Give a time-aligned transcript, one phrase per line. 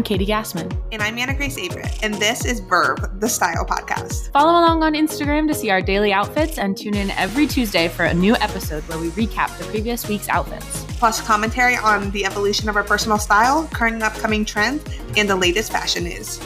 [0.00, 0.74] I'm Katie Gassmann.
[0.92, 4.32] And I'm Anna Grace Averett, and this is Verve, the style podcast.
[4.32, 8.06] Follow along on Instagram to see our daily outfits and tune in every Tuesday for
[8.06, 10.86] a new episode where we recap the previous week's outfits.
[10.96, 14.82] Plus, commentary on the evolution of our personal style, current and upcoming trends,
[15.18, 16.40] and the latest fashion news.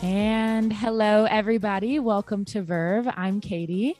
[0.00, 1.98] And hello, everybody.
[1.98, 3.06] Welcome to Verve.
[3.14, 3.98] I'm Katie.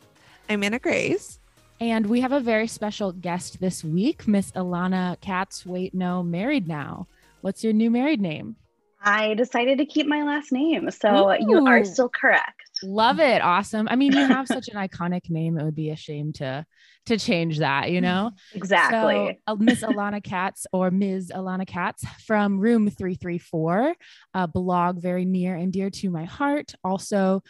[0.48, 1.37] I'm Anna Grace.
[1.80, 5.64] And we have a very special guest this week, Miss Elana Katz.
[5.64, 7.06] Wait, no, married now.
[7.40, 8.56] What's your new married name?
[9.00, 10.90] I decided to keep my last name.
[10.90, 11.36] So Ooh.
[11.38, 12.62] you are still correct.
[12.82, 13.42] Love it.
[13.42, 13.86] Awesome.
[13.88, 15.56] I mean, you have such an iconic name.
[15.56, 16.66] It would be a shame to
[17.06, 18.32] to change that, you know?
[18.54, 19.38] Exactly.
[19.46, 21.32] So, uh, Miss Elana Katz or Ms.
[21.34, 23.94] Elana Katz from Room 334,
[24.34, 26.74] a blog very near and dear to my heart.
[26.84, 27.42] Also,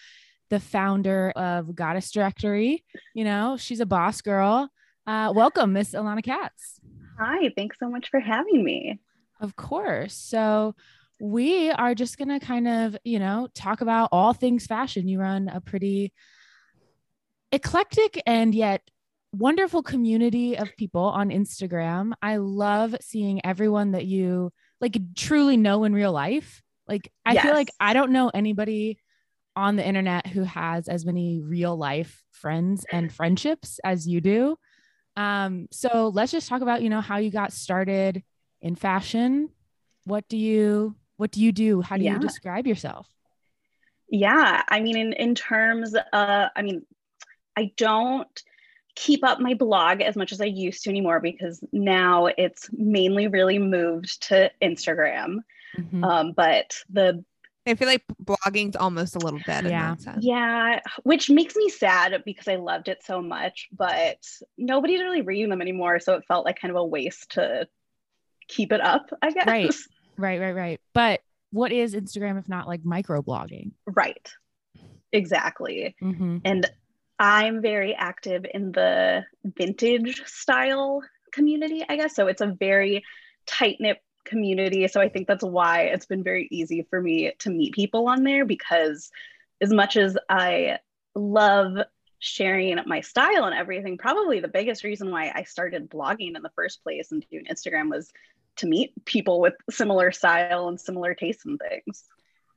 [0.51, 2.85] the founder of Goddess Directory.
[3.15, 4.71] You know, she's a boss girl.
[5.07, 6.81] Uh, welcome, Miss Elana Katz.
[7.19, 9.01] Hi, thanks so much for having me.
[9.41, 10.15] Of course.
[10.15, 10.75] So,
[11.21, 15.09] we are just going to kind of, you know, talk about all things fashion.
[15.09, 16.13] You run a pretty
[17.51, 18.83] eclectic and yet
[19.33, 22.13] wonderful community of people on Instagram.
[22.23, 26.63] I love seeing everyone that you like truly know in real life.
[26.87, 27.45] Like, I yes.
[27.45, 28.99] feel like I don't know anybody
[29.59, 34.57] on the internet who has as many real life friends and friendships as you do.
[35.17, 38.23] Um, so let's just talk about, you know, how you got started
[38.63, 39.51] in fashion.
[40.05, 41.81] What do you what do you do?
[41.81, 42.13] How do yeah.
[42.13, 43.09] you describe yourself?
[44.09, 46.87] Yeah, I mean in in terms uh I mean
[47.57, 48.43] I don't
[48.95, 53.27] keep up my blog as much as I used to anymore because now it's mainly
[53.27, 55.39] really moved to Instagram.
[55.77, 56.05] Mm-hmm.
[56.05, 57.25] Um, but the
[57.69, 59.97] I feel like blogging's almost a little dead yeah.
[60.21, 64.19] Yeah, which makes me sad because I loved it so much, but
[64.57, 66.01] nobody's really reading them anymore.
[66.01, 67.69] So it felt like kind of a waste to
[68.49, 69.47] keep it up, I guess.
[69.47, 69.75] Right,
[70.17, 70.81] right, right, right.
[70.95, 71.21] But
[71.51, 73.73] what is Instagram if not like micro blogging?
[73.87, 74.33] Right,
[75.13, 75.97] exactly.
[76.03, 76.39] Mm-hmm.
[76.45, 76.71] And
[77.19, 82.15] I'm very active in the vintage style community, I guess.
[82.15, 83.05] So it's a very
[83.47, 83.99] tight knit
[84.29, 84.87] community.
[84.89, 88.23] So I think that's why it's been very easy for me to meet people on
[88.23, 89.11] there because
[89.61, 90.79] as much as I
[91.15, 91.79] love
[92.21, 96.53] sharing my style and everything, probably the biggest reason why I started blogging in the
[96.55, 98.11] first place and doing Instagram was
[98.57, 102.05] to meet people with similar style and similar tastes and things.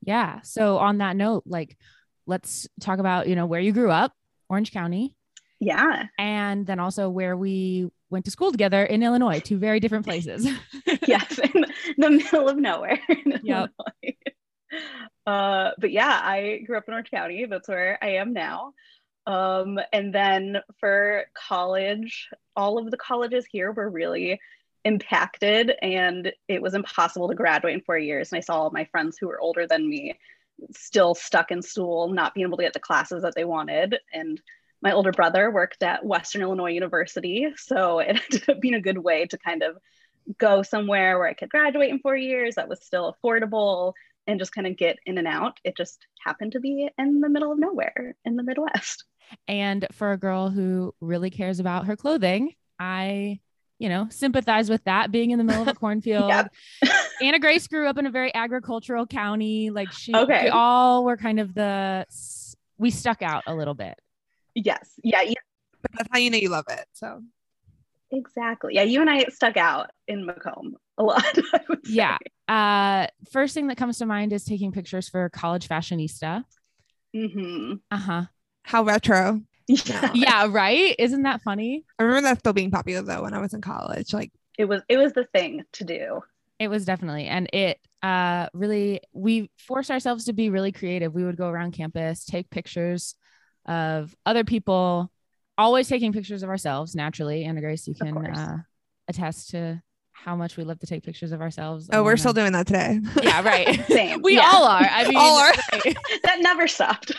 [0.01, 0.41] Yeah.
[0.41, 1.77] So on that note, like
[2.25, 4.13] let's talk about, you know, where you grew up,
[4.49, 5.15] Orange County.
[5.59, 6.05] Yeah.
[6.17, 10.47] And then also where we went to school together in Illinois, two very different places.
[11.07, 11.65] yes, in
[11.97, 12.99] the middle of nowhere.
[13.43, 13.67] Yeah.
[15.25, 17.45] Uh, but yeah, I grew up in Orange County.
[17.45, 18.73] That's where I am now.
[19.27, 24.39] Um, and then for college, all of the colleges here were really
[24.83, 28.31] impacted, and it was impossible to graduate in four years.
[28.31, 30.17] And I saw all my friends who were older than me
[30.75, 33.97] still stuck in school, not being able to get the classes that they wanted.
[34.13, 34.41] And
[34.81, 37.47] my older brother worked at Western Illinois University.
[37.55, 39.77] So it ended up being a good way to kind of
[40.37, 43.93] go somewhere where I could graduate in four years that was still affordable
[44.27, 45.59] and just kind of get in and out.
[45.63, 49.05] It just happened to be in the middle of nowhere in the Midwest.
[49.47, 53.39] And for a girl who really cares about her clothing, I,
[53.79, 56.31] you know, sympathize with that being in the middle of a cornfield.
[57.21, 59.69] Anna Grace grew up in a very agricultural county.
[59.69, 60.43] Like she, okay.
[60.43, 62.05] we all were kind of the,
[62.77, 63.99] we stuck out a little bit.
[64.55, 64.91] Yes.
[65.03, 65.21] Yeah.
[65.21, 65.33] yeah.
[65.81, 66.85] But that's how you know you love it.
[66.93, 67.21] So
[68.11, 68.75] exactly.
[68.75, 68.83] Yeah.
[68.83, 71.25] You and I stuck out in Macomb a lot.
[71.85, 72.17] Yeah.
[72.47, 76.43] Uh, first thing that comes to mind is taking pictures for College Fashionista.
[77.15, 77.73] Mm-hmm.
[77.89, 78.23] Uh huh.
[78.63, 79.41] How retro.
[79.67, 80.11] Yeah.
[80.13, 80.47] yeah.
[80.49, 80.95] Right.
[80.99, 81.85] Isn't that funny?
[81.97, 84.13] I remember that still being popular though when I was in college.
[84.13, 84.81] Like it was.
[84.89, 86.21] It was the thing to do.
[86.59, 91.13] It was definitely, and it uh really we forced ourselves to be really creative.
[91.13, 93.15] We would go around campus, take pictures
[93.65, 95.11] of other people,
[95.57, 97.45] always taking pictures of ourselves naturally.
[97.45, 98.57] Anna Grace, you can uh,
[99.07, 99.81] attest to
[100.11, 101.89] how much we love to take pictures of ourselves.
[101.91, 102.99] Oh, we're still doing that today.
[103.23, 103.83] Yeah, right.
[103.87, 104.21] Same.
[104.21, 104.49] we yeah.
[104.51, 104.87] all are.
[104.89, 105.53] I mean, all are.
[106.23, 107.11] That never stopped.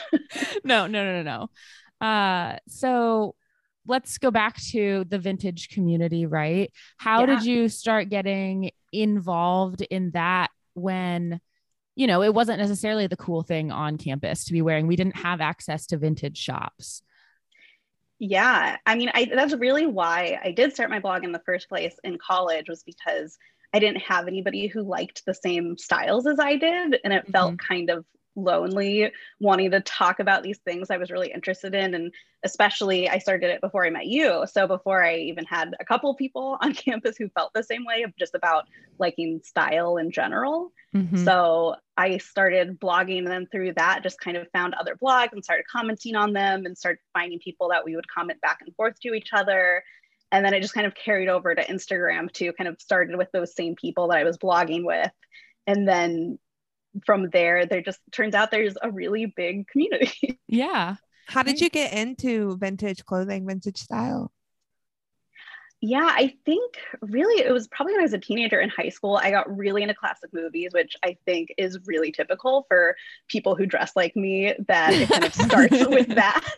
[0.64, 1.48] no, no, no, no,
[2.00, 2.06] no.
[2.06, 3.34] Uh, so
[3.86, 6.72] let's go back to the vintage community, right?
[6.96, 7.26] How yeah.
[7.26, 11.40] did you start getting involved in that when
[11.94, 14.86] you know, it wasn't necessarily the cool thing on campus to be wearing.
[14.86, 17.02] We didn't have access to vintage shops.
[18.18, 18.76] Yeah.
[18.86, 21.96] I mean, I, that's really why I did start my blog in the first place
[22.04, 23.36] in college was because
[23.74, 27.00] I didn't have anybody who liked the same styles as I did.
[27.02, 27.32] And it mm-hmm.
[27.32, 28.04] felt kind of
[28.34, 31.94] lonely wanting to talk about these things I was really interested in.
[31.94, 32.12] And
[32.44, 34.44] especially, I started it before I met you.
[34.50, 38.02] So before I even had a couple people on campus who felt the same way
[38.02, 38.64] of just about
[38.99, 40.73] liking style in general.
[40.94, 41.25] Mm-hmm.
[41.25, 45.44] So I started blogging and then through that just kind of found other blogs and
[45.44, 48.99] started commenting on them and started finding people that we would comment back and forth
[49.00, 49.82] to each other.
[50.31, 53.31] And then it just kind of carried over to Instagram too, kind of started with
[53.32, 55.11] those same people that I was blogging with.
[55.67, 56.38] And then
[57.04, 60.38] from there, there just turns out there's a really big community.
[60.48, 60.96] Yeah.
[61.28, 64.30] How did you get into vintage clothing, vintage style?
[65.84, 69.17] Yeah, I think really it was probably when I was a teenager in high school.
[69.17, 72.94] I got really into classic movies, which I think is really typical for
[73.26, 76.55] people who dress like me, that it kind of starts with that.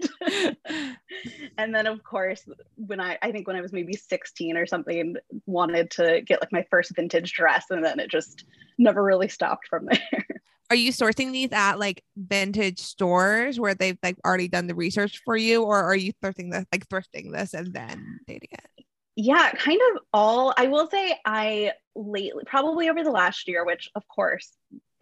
[1.57, 5.17] and then, of course, when I, I think when I was maybe 16 or something,
[5.47, 8.45] wanted to get like my first vintage dress, and then it just
[8.77, 10.27] never really stopped from there.
[10.69, 15.23] Are you sourcing these at like vintage stores where they've like already done the research
[15.25, 18.74] for you, or are you thrifting this, like thrifting this and then dating it?
[19.17, 20.55] Yeah, kind of all.
[20.57, 24.51] I will say I lately, probably over the last year, which of course,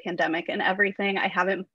[0.04, 1.66] pandemic and everything, I haven't,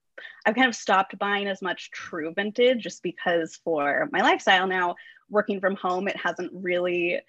[0.45, 4.95] I've kind of stopped buying as much true vintage just because for my lifestyle now,
[5.29, 7.21] working from home, it hasn't really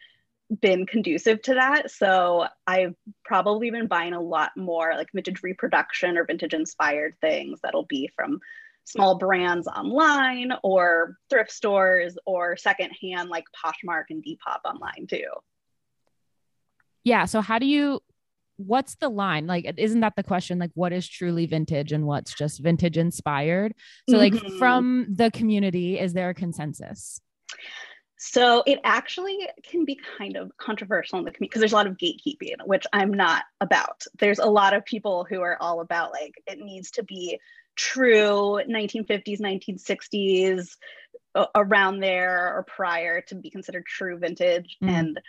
[0.60, 1.90] been conducive to that.
[1.90, 2.94] So I've
[3.25, 8.10] probably been buying a lot more like vintage reproduction or vintage inspired things that'll be
[8.16, 8.40] from
[8.88, 15.26] small brands online or thrift stores or secondhand like Poshmark and Depop online too.
[17.05, 17.26] Yeah.
[17.26, 18.00] So how do you
[18.56, 19.46] what's the line?
[19.46, 20.58] Like isn't that the question?
[20.58, 23.75] Like what is truly vintage and what's just vintage inspired?
[24.08, 24.58] So like mm-hmm.
[24.58, 27.20] from the community, is there a consensus?
[28.20, 31.87] So it actually can be kind of controversial in the community because there's a lot
[31.87, 34.02] of gatekeeping, which I'm not about.
[34.19, 37.38] There's a lot of people who are all about like it needs to be
[37.78, 40.69] true 1950s 1960s
[41.54, 44.88] around there or prior to be considered true vintage mm.
[44.88, 45.20] and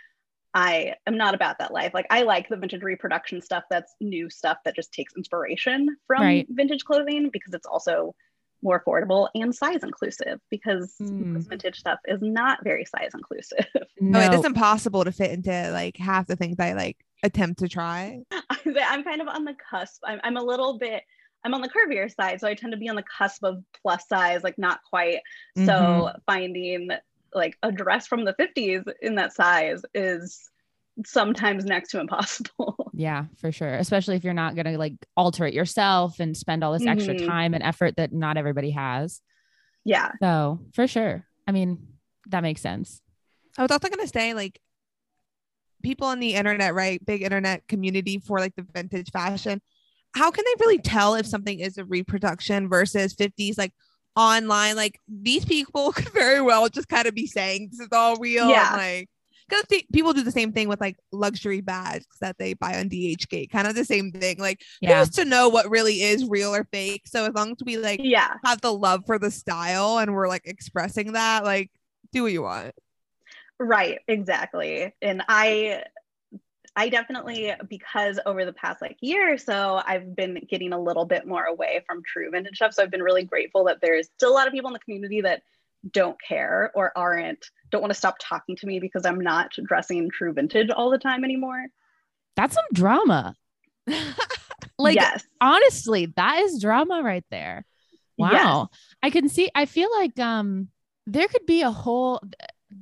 [0.52, 4.28] i am not about that life like i like the vintage reproduction stuff that's new
[4.28, 6.46] stuff that just takes inspiration from right.
[6.50, 8.14] vintage clothing because it's also
[8.62, 11.36] more affordable and size inclusive because mm.
[11.48, 13.66] vintage stuff is not very size inclusive.
[14.02, 17.58] No, oh, it is impossible to fit into like half the things I like attempt
[17.58, 18.20] to try.
[18.32, 20.02] I'm kind of on the cusp.
[20.06, 21.02] I'm, I'm a little bit
[21.44, 24.06] I'm on the curvier side, so I tend to be on the cusp of plus
[24.08, 25.20] size, like not quite.
[25.56, 25.66] Mm-hmm.
[25.66, 26.90] So finding
[27.34, 30.50] like a dress from the 50s in that size is
[31.06, 32.76] sometimes next to impossible.
[32.92, 33.72] Yeah, for sure.
[33.76, 36.90] Especially if you're not going to like alter it yourself and spend all this mm-hmm.
[36.90, 39.22] extra time and effort that not everybody has.
[39.86, 40.10] Yeah.
[40.20, 41.24] So, for sure.
[41.46, 41.86] I mean,
[42.28, 43.00] that makes sense.
[43.56, 44.60] I was also going to say like
[45.82, 47.02] people on the internet, right?
[47.06, 49.62] Big internet community for like the vintage fashion
[50.14, 53.72] how can they really tell if something is a reproduction versus 50s like
[54.16, 58.16] online like these people could very well just kind of be saying this is all
[58.16, 58.74] real yeah.
[58.76, 59.08] like
[59.50, 63.50] because people do the same thing with like luxury bags that they buy on DHgate,
[63.50, 64.38] kind of the same thing.
[64.38, 65.04] Like, yeah.
[65.04, 67.02] to know what really is real or fake.
[67.06, 70.28] So as long as we like, yeah, have the love for the style and we're
[70.28, 71.70] like expressing that, like,
[72.12, 72.74] do what you want.
[73.58, 74.94] Right, exactly.
[75.02, 75.82] And I
[76.76, 81.04] I definitely, because over the past like year or so, I've been getting a little
[81.04, 82.74] bit more away from true vintage stuff.
[82.74, 85.20] So I've been really grateful that there's still a lot of people in the community
[85.22, 85.42] that
[85.90, 90.10] don't care or aren't, don't want to stop talking to me because I'm not dressing
[90.10, 91.66] true vintage all the time anymore.
[92.36, 93.34] That's some drama.
[94.78, 95.24] like, yes.
[95.40, 97.64] honestly, that is drama right there.
[98.16, 98.30] Wow.
[98.70, 98.80] Yes.
[99.02, 100.68] I can see, I feel like um
[101.06, 102.22] there could be a whole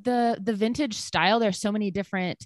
[0.03, 1.39] the the vintage style.
[1.39, 2.45] There's so many different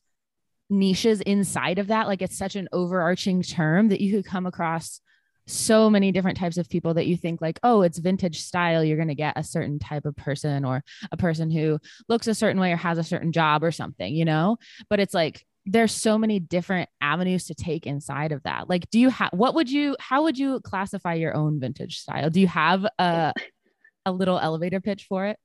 [0.72, 2.08] niches inside of that.
[2.08, 5.00] Like it's such an overarching term that you could come across
[5.46, 8.82] so many different types of people that you think like oh it's vintage style.
[8.82, 12.34] You're going to get a certain type of person or a person who looks a
[12.34, 14.56] certain way or has a certain job or something you know?
[14.88, 18.68] But it's like there's so many different avenues to take inside of that.
[18.68, 22.30] Like do you have what would you how would you classify your own vintage style?
[22.30, 23.32] Do you have a
[24.06, 25.38] a little elevator pitch for it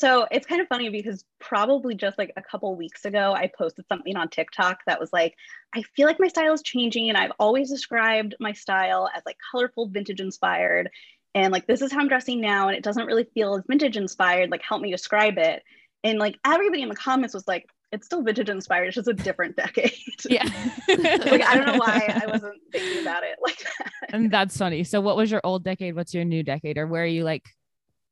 [0.00, 3.84] so it's kind of funny because probably just like a couple weeks ago, I posted
[3.86, 5.34] something on TikTok that was like,
[5.74, 7.10] I feel like my style is changing.
[7.10, 10.88] And I've always described my style as like colorful, vintage inspired.
[11.34, 12.68] And like, this is how I'm dressing now.
[12.68, 14.50] And it doesn't really feel as vintage inspired.
[14.50, 15.62] Like, help me describe it.
[16.02, 18.86] And like, everybody in the comments was like, it's still vintage inspired.
[18.86, 19.92] It's just a different decade.
[20.30, 20.44] Yeah.
[20.88, 23.92] like, I don't know why I wasn't thinking about it like that.
[24.14, 24.82] And that's funny.
[24.84, 25.94] So, what was your old decade?
[25.94, 26.78] What's your new decade?
[26.78, 27.44] Or where are you like,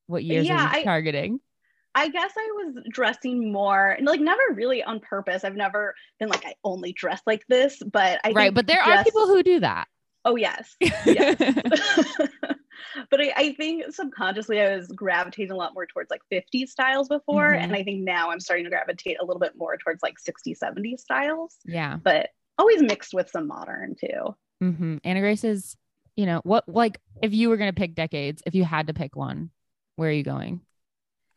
[0.06, 1.40] what years yeah, are you targeting?
[1.42, 1.47] I
[1.94, 5.44] guess I was dressing more, like never really on purpose.
[5.44, 8.54] I've never been like I only dress like this, but I right.
[8.54, 9.88] But there dress- are people who do that.
[10.24, 11.36] Oh yes, yes.
[13.10, 17.08] but I, I, think subconsciously I was gravitating a lot more towards like 50s styles
[17.08, 17.48] before.
[17.48, 17.64] Mm-hmm.
[17.64, 20.54] And I think now I'm starting to gravitate a little bit more towards like 60,
[20.54, 21.56] 70 styles.
[21.64, 21.96] Yeah.
[22.02, 24.34] But always mixed with some modern too.
[24.62, 24.98] Mm-hmm.
[25.04, 25.76] Anna Grace is,
[26.16, 28.94] you know, what like if you were going to pick decades, if you had to
[28.94, 29.50] pick one,
[29.96, 30.60] where are you going?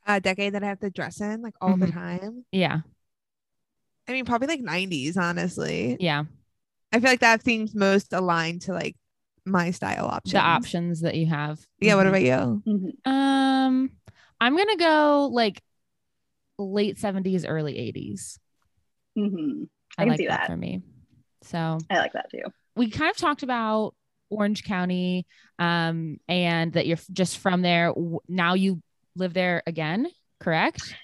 [0.05, 1.85] A decade that I have to dress in like all mm-hmm.
[1.85, 2.45] the time.
[2.51, 2.79] Yeah.
[4.07, 5.97] I mean, probably like 90s, honestly.
[5.99, 6.23] Yeah.
[6.91, 8.95] I feel like that seems most aligned to like
[9.45, 10.33] my style options.
[10.33, 11.59] The options that you have.
[11.79, 11.91] Yeah.
[11.91, 11.97] Mm-hmm.
[11.97, 12.63] What about you?
[12.67, 13.11] Mm-hmm.
[13.11, 13.91] Um,
[14.39, 15.61] I'm gonna go like
[16.57, 18.39] late 70s, early 80s.
[19.17, 19.63] Mm-hmm.
[19.97, 20.81] I, I like that, that for me.
[21.43, 22.43] So I like that too.
[22.75, 23.93] We kind of talked about
[24.29, 25.27] Orange County,
[25.59, 27.93] um, and that you're just from there.
[28.27, 28.81] Now you
[29.15, 30.07] live there again,
[30.39, 30.95] correct?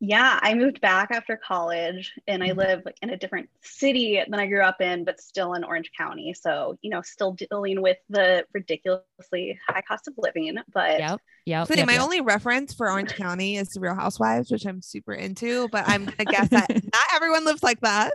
[0.00, 2.58] Yeah, I moved back after college and I mm-hmm.
[2.58, 5.90] live like in a different city than I grew up in, but still in Orange
[5.96, 6.34] County.
[6.34, 10.56] So, you know, still dealing with the ridiculously high cost of living.
[10.72, 12.02] But yep, yep, so yep my yep.
[12.02, 16.04] only reference for Orange County is the Real Housewives, which I'm super into, but I'm
[16.04, 18.14] gonna guess that not everyone lives like that.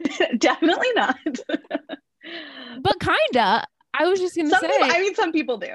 [0.38, 1.16] Definitely not.
[2.82, 3.66] but kinda.
[3.94, 4.68] I was just gonna some say.
[4.68, 5.68] People, I mean, some people do.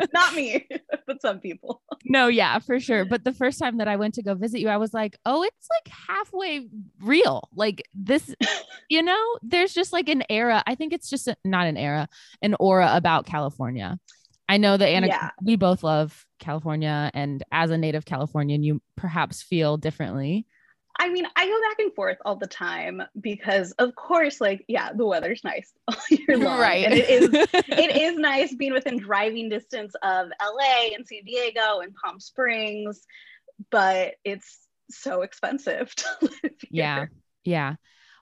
[0.12, 0.66] Not me,
[1.06, 1.82] but some people.
[2.04, 3.04] No, yeah, for sure.
[3.10, 5.42] But the first time that I went to go visit you, I was like, oh,
[5.42, 6.68] it's like halfway
[7.00, 7.48] real.
[7.54, 8.34] Like this,
[8.88, 10.62] you know, there's just like an era.
[10.66, 12.08] I think it's just a, not an era,
[12.42, 13.98] an aura about California.
[14.48, 15.30] I know that Anna, yeah.
[15.42, 20.46] we both love California, and as a native Californian, you perhaps feel differently.
[21.00, 24.92] I mean, I go back and forth all the time because, of course, like, yeah,
[24.92, 26.60] the weather's nice all year long.
[26.60, 26.84] Right.
[26.84, 31.80] And it is, it is nice being within driving distance of LA and San Diego
[31.80, 33.06] and Palm Springs,
[33.70, 34.58] but it's
[34.90, 36.68] so expensive to live here.
[36.70, 37.06] Yeah.
[37.44, 37.74] Yeah.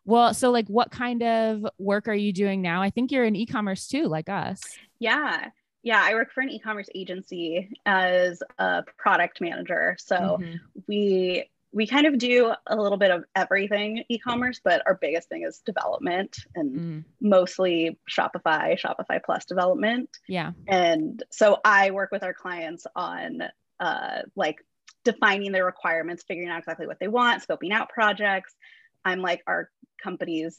[0.05, 2.81] Well, so like, what kind of work are you doing now?
[2.81, 4.63] I think you're in e commerce too, like us.
[5.01, 5.49] Yeah.
[5.83, 9.97] Yeah, I work for an e-commerce agency as a product manager.
[9.99, 10.57] So mm-hmm.
[10.87, 15.45] we we kind of do a little bit of everything e-commerce but our biggest thing
[15.45, 17.05] is development and mm.
[17.21, 20.11] mostly shopify shopify plus development.
[20.27, 20.53] Yeah.
[20.67, 23.45] And so i work with our clients on
[23.79, 24.57] uh, like
[25.05, 28.57] defining their requirements figuring out exactly what they want scoping out projects.
[29.05, 29.71] I'm like our
[30.03, 30.59] company's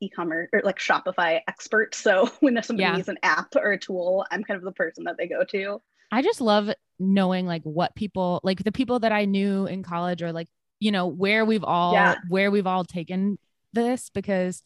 [0.00, 1.94] e-commerce or like shopify expert.
[1.94, 2.94] So when somebody yeah.
[2.94, 5.80] needs an app or a tool i'm kind of the person that they go to.
[6.12, 10.22] I just love knowing like what people like the people that I knew in college
[10.22, 10.48] or like
[10.80, 12.16] you know where we've all yeah.
[12.28, 13.38] where we've all taken
[13.72, 14.62] this because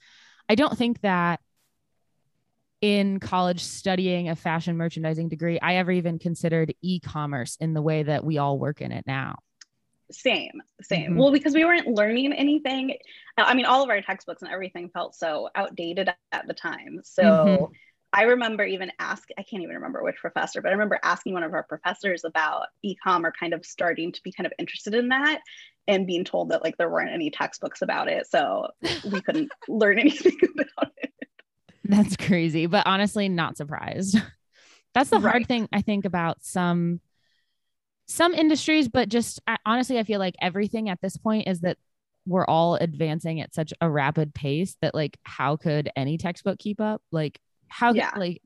[0.49, 1.41] I don't think that
[2.81, 8.03] in college studying a fashion merchandising degree I ever even considered e-commerce in the way
[8.03, 9.37] that we all work in it now.
[10.11, 11.11] Same, same.
[11.11, 11.19] Mm-hmm.
[11.19, 12.97] Well, because we weren't learning anything.
[13.39, 17.01] I mean, all of our textbooks and everything felt so outdated at the time.
[17.05, 17.65] So mm-hmm
[18.13, 21.43] I remember even ask I can't even remember which professor, but I remember asking one
[21.43, 25.09] of our professors about ecom or kind of starting to be kind of interested in
[25.09, 25.41] that
[25.89, 28.27] and being told that like there weren't any textbooks about it.
[28.27, 28.69] So
[29.11, 31.13] we couldn't learn anything about it.
[31.85, 34.19] That's crazy, but honestly, not surprised.
[34.95, 35.47] That's the hard right.
[35.47, 37.01] thing I think about some
[38.07, 41.79] some industries, but just I, honestly, I feel like everything at this point is that
[42.27, 46.81] we're all advancing at such a rapid pace that like how could any textbook keep
[46.81, 47.03] up?
[47.11, 47.41] Like
[47.73, 48.13] how yeah.
[48.17, 48.43] like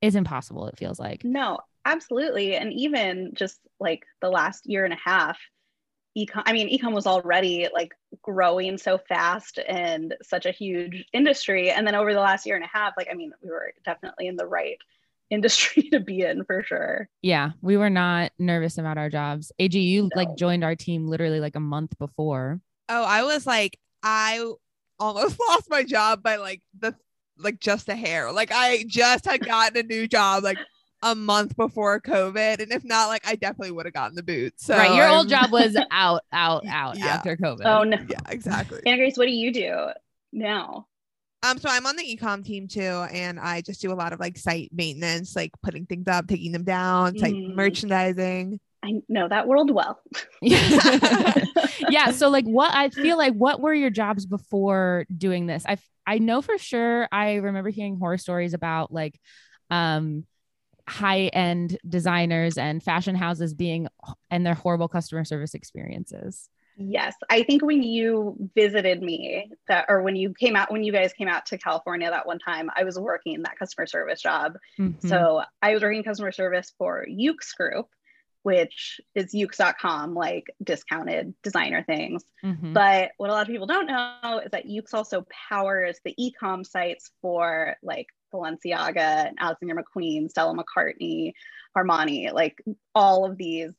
[0.00, 1.24] is impossible it feels like.
[1.24, 2.56] No absolutely.
[2.56, 5.38] And even just like the last year and a half
[6.14, 11.70] ecom i mean ecom was already like growing so fast and such a huge industry.
[11.70, 14.26] And then over the last year and a half like i mean we were definitely
[14.26, 14.76] in the right
[15.30, 17.08] industry to be in for sure.
[17.22, 19.52] Yeah we were not nervous about our jobs.
[19.58, 20.10] Ag you no.
[20.14, 22.60] like joined our team literally like a month before.
[22.88, 24.44] Oh i was like i
[24.98, 26.94] almost lost my job by like the
[27.38, 28.32] like just a hair.
[28.32, 30.58] Like I just had gotten a new job like
[31.02, 32.60] a month before COVID.
[32.60, 34.66] And if not, like I definitely would have gotten the boots.
[34.66, 35.18] So right, your I'm...
[35.18, 37.06] old job was out, out, out yeah.
[37.06, 37.64] after COVID.
[37.64, 37.98] Oh no.
[38.08, 38.80] Yeah, exactly.
[38.86, 39.88] Anna Grace, what do you do
[40.32, 40.86] now?
[41.44, 42.80] Um, so I'm on the ecom team too,
[43.12, 46.52] and I just do a lot of like site maintenance, like putting things up, taking
[46.52, 47.56] them down, site mm.
[47.56, 48.60] merchandising.
[48.82, 50.00] I know that world well.
[50.40, 52.10] yeah.
[52.10, 55.64] So like what I feel like what were your jobs before doing this?
[55.66, 59.20] I I know for sure I remember hearing horror stories about like
[59.70, 60.24] um
[60.88, 63.86] high end designers and fashion houses being
[64.30, 66.48] and their horrible customer service experiences.
[66.76, 70.92] Yes, I think when you visited me that or when you came out when you
[70.92, 74.56] guys came out to California that one time, I was working that customer service job.
[74.78, 75.06] Mm-hmm.
[75.06, 77.88] So I was working customer service for YOOX Group,
[78.42, 82.24] which is yoox.com, like discounted designer things.
[82.44, 82.72] Mhm.
[82.72, 86.64] But what a lot of people don't know is that YOOX also powers the e-com
[86.64, 91.32] sites for like Balenciaga and Alexander McQueen, Stella McCartney,
[91.76, 92.62] Armani, like
[92.94, 93.72] all of these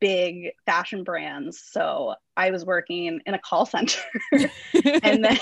[0.00, 1.62] big fashion brands.
[1.70, 4.00] So I was working in a call center
[4.32, 5.38] and then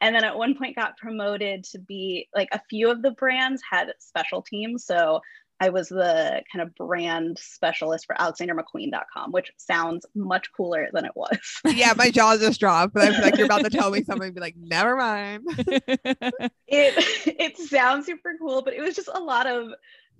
[0.00, 3.62] and then at one point got promoted to be like a few of the brands
[3.68, 4.84] had special teams.
[4.84, 5.20] So
[5.60, 11.12] I was the kind of brand specialist for AlexanderMcQueen.com, which sounds much cooler than it
[11.14, 11.38] was.
[11.74, 14.32] yeah, my jaw just dropped, but I feel like you're about to tell me something.
[14.32, 15.44] Be like, never mind.
[15.48, 19.68] it it sounds super cool, but it was just a lot of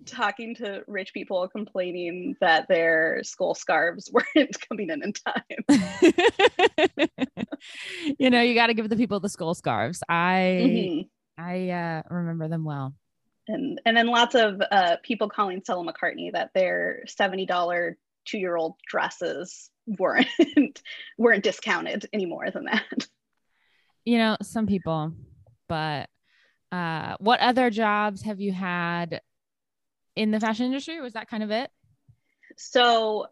[0.04, 5.42] talking to rich people complaining that their skull scarves weren't coming in in time.
[8.18, 10.02] you know, you got to give the people the skull scarves.
[10.08, 11.08] I Mhm.
[11.38, 12.94] I uh, remember them well.
[13.48, 18.38] And and then lots of uh, people calling Stella McCartney that their seventy dollar two
[18.38, 20.26] year old dresses weren't
[21.18, 23.06] weren't discounted any more than that.
[24.04, 25.12] You know, some people,
[25.68, 26.08] but
[26.72, 29.20] uh, what other jobs have you had
[30.14, 31.00] in the fashion industry?
[31.00, 31.70] Was that kind of it?
[32.56, 33.26] So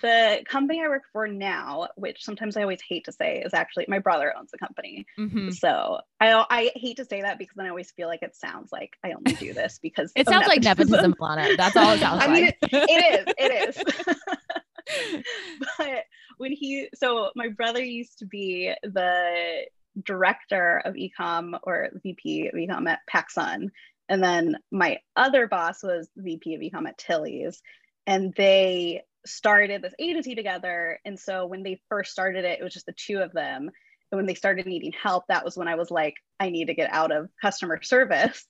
[0.00, 3.86] the company I work for now, which sometimes I always hate to say, is actually
[3.88, 5.06] my brother owns the company.
[5.18, 5.54] Mhm.
[5.54, 8.72] So I I hate to say that because then I always feel like it sounds
[8.72, 11.56] like I only do this because It sounds like nepotism, Lana.
[11.56, 12.56] That's all it sounds I mean, like.
[12.62, 13.34] it is.
[13.38, 15.22] It is.
[15.78, 16.04] but
[16.38, 19.66] when he, so my brother used to be the
[20.02, 23.68] director of ecom or VP of ecom at PacSun.
[24.08, 27.62] And then my other boss was VP of ecom at Tilly's.
[28.06, 30.98] And they started this agency together.
[31.04, 33.70] And so when they first started it, it was just the two of them.
[34.10, 36.74] And when they started needing help, that was when I was like, I need to
[36.74, 38.44] get out of customer service.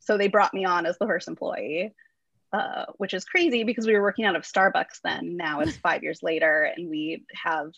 [0.00, 1.92] So they brought me on as the first employee
[2.52, 5.36] uh, which is crazy because we were working out of Starbucks then.
[5.36, 7.72] Now it's five years later, and we have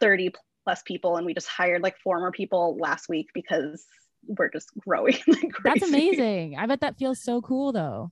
[0.00, 0.32] 30
[0.64, 3.86] plus people, and we just hired like four more people last week because
[4.26, 5.18] we're just growing.
[5.26, 6.56] like That's amazing.
[6.58, 8.10] I bet that feels so cool though.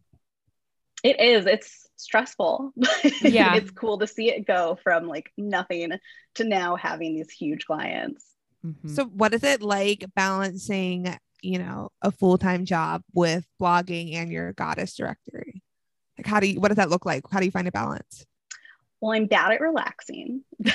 [1.03, 1.47] It is.
[1.47, 2.73] It's stressful.
[2.77, 3.55] but Yeah.
[3.57, 5.93] it's cool to see it go from like nothing
[6.37, 8.25] to now having these huge clients.
[8.65, 8.91] Mhm.
[8.95, 14.31] So, what is it like balancing, you know, a full time job with blogging and
[14.31, 15.63] your goddess directory?
[16.19, 17.25] Like, how do you, what does that look like?
[17.31, 18.27] How do you find a balance?
[19.01, 20.43] Well, I'm bad at relaxing.
[20.59, 20.69] Me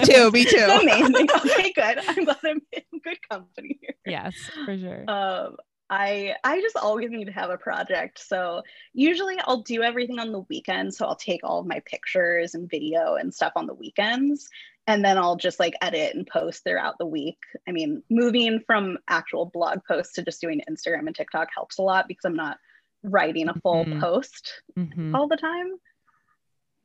[0.00, 0.30] too.
[0.30, 0.58] Me too.
[0.58, 1.28] That's amazing.
[1.34, 1.98] Okay, good.
[2.06, 3.94] I'm glad I'm in good company here.
[4.06, 5.04] yes, for sure.
[5.10, 5.56] um
[5.92, 8.18] i i just always need to have a project.
[8.18, 8.62] So
[8.94, 12.68] usually i'll do everything on the weekends so i'll take all of my pictures and
[12.68, 14.48] video and stuff on the weekends.
[14.86, 17.38] And then i'll just like edit and post throughout the week.
[17.68, 21.82] I mean moving from actual blog posts to just doing instagram and tiktok helps a
[21.82, 22.58] lot because i'm not
[23.04, 24.00] writing a full Mhm.
[24.00, 25.14] post Mhm.
[25.14, 25.70] all the time.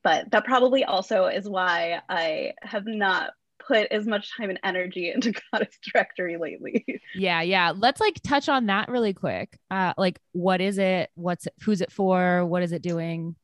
[0.03, 5.11] But that probably also is why i have not put as much time and energy
[5.15, 7.73] into goddess directory lately Yeah, yeah.
[7.75, 9.57] Let's like touch on that really quick.
[9.71, 11.09] Uh, like, what is it?
[11.15, 11.53] What's it?
[11.61, 12.45] Who's it for?
[12.45, 13.35] What is it doing?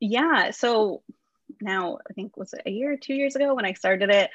[0.00, 1.02] yeah so
[1.60, 4.30] now i think was it a year or two years ago when i started it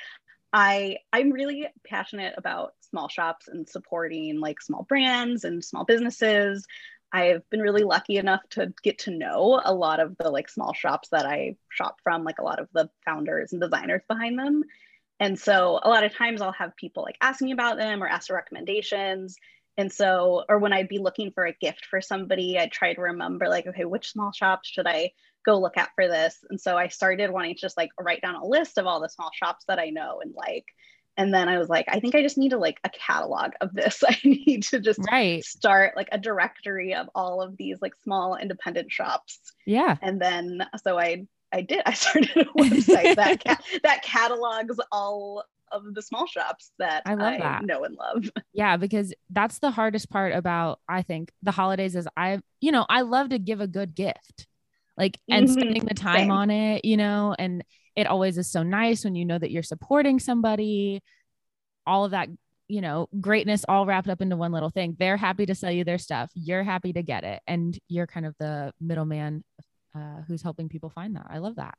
[0.53, 6.65] i i'm really passionate about small shops and supporting like small brands and small businesses
[7.11, 10.73] i've been really lucky enough to get to know a lot of the like small
[10.73, 14.63] shops that i shop from like a lot of the founders and designers behind them
[15.19, 18.07] and so a lot of times i'll have people like ask me about them or
[18.07, 19.35] ask for recommendations
[19.77, 23.01] and so or when i'd be looking for a gift for somebody i'd try to
[23.01, 25.11] remember like okay which small shops should i
[25.45, 26.43] go look at for this.
[26.49, 29.09] And so I started wanting to just like write down a list of all the
[29.09, 30.65] small shops that I know and like.
[31.17, 33.73] And then I was like, I think I just need to like a catalog of
[33.73, 34.03] this.
[34.07, 35.43] I need to just Right.
[35.43, 39.39] start like a directory of all of these like small independent shops.
[39.65, 39.95] Yeah.
[40.01, 41.81] And then so I I did.
[41.85, 47.15] I started a website that ca- that catalogs all of the small shops that I
[47.15, 47.65] love that.
[47.65, 48.29] know and love.
[48.53, 52.85] Yeah, because that's the hardest part about I think the holidays is I you know,
[52.89, 54.47] I love to give a good gift.
[54.97, 56.31] Like and Mhm, spending the time same.
[56.31, 57.63] on it, you know, and
[57.97, 61.01] it always is so nice when you know that you're supporting somebody.
[61.85, 62.29] All of that,
[62.67, 64.95] you know, greatness all wrapped up into one little thing.
[64.97, 66.31] They're happy to sell you their stuff.
[66.33, 69.43] You're happy to get it and you're kind of the middleman
[69.95, 71.27] uh, who's helping people find that.
[71.29, 71.77] I love that.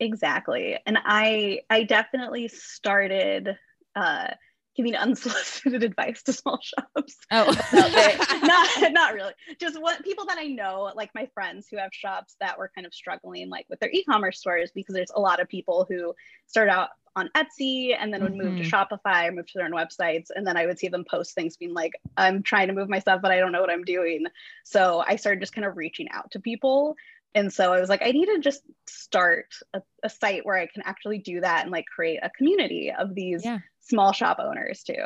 [0.00, 0.78] Exactly.
[0.86, 3.56] And I I definitely started
[3.94, 4.28] uh
[4.74, 7.16] giving unsolicited advice to small shops.
[7.30, 7.52] Oh.
[8.42, 9.32] not not really.
[9.60, 12.86] Just what people that I know, like my friends who have shops that were kind
[12.86, 16.14] of struggling like with their e-commerce stores because there's a lot of people who
[16.46, 19.72] start out on Etsy and then would move to Shopify or move to their own
[19.72, 20.26] websites.
[20.34, 22.98] And then I would see them post things being like, I'm trying to move my
[22.98, 24.26] stuff, but I don't know what I'm doing.
[24.64, 26.94] So I started just kind of reaching out to people
[27.36, 30.66] And so I was like, I need to just start a, a site where I
[30.66, 33.58] can actually do that and like create a community of these Yeah.
[33.80, 35.04] small shop owners too.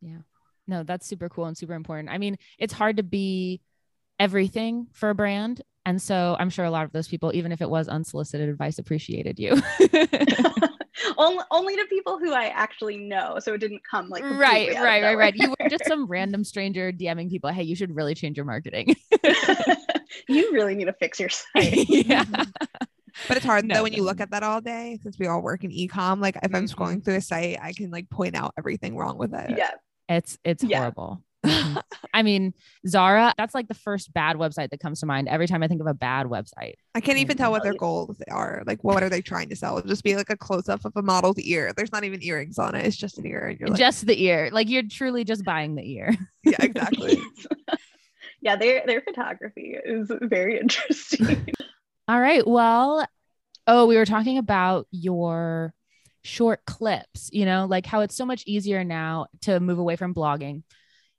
[0.00, 0.18] Yeah.
[0.66, 2.08] No, that's super cool and super important.
[2.08, 3.60] I mean, it's hard to be
[4.18, 5.60] everything for a brand.
[5.84, 8.78] And so I'm sure a lot of those people, even if it was unsolicited advice,
[8.78, 9.50] appreciated you.
[11.18, 13.38] only, only to people who I actually know.
[13.40, 15.34] So it didn't come like right, completely out of right, right, right.
[15.36, 18.96] You were just some random stranger DMing people, hey, you should really change your marketing.
[20.28, 21.88] you really need to fix your site.
[21.88, 22.24] yeah.
[23.26, 25.42] But it's hard No, though when you look at that all day since we all
[25.42, 26.20] work in ecom.
[26.20, 26.74] Like if I'm Mhm.
[26.74, 29.56] scrolling through a site, I can like point out everything wrong with it.
[29.58, 29.70] yeah.
[30.08, 30.78] It's it's Yeah.
[30.78, 31.22] horrible.
[31.44, 31.80] Mhm.
[32.12, 32.52] I mean,
[32.86, 35.80] Zara, that's like the first bad website that comes to mind every time I think
[35.80, 36.74] of a bad website.
[36.94, 38.62] I can't even tell what their goals are.
[38.66, 39.78] Like what are they trying to sell?
[39.78, 41.72] It'll just be like a close up of a model's ear.
[41.76, 42.84] There's not even earrings on it.
[42.86, 43.46] It's just an ear.
[43.48, 44.50] And you're like, just the ear.
[44.52, 46.14] Like you're truly just buying the ear.
[46.44, 47.20] yeah, exactly.
[48.40, 51.46] yeah, their their photography is very interesting.
[52.08, 52.46] All right.
[52.46, 53.06] Well,
[53.66, 55.74] oh, we were talking about your
[56.22, 60.14] short clips, you know, like how it's so much easier now to move away from
[60.14, 60.62] blogging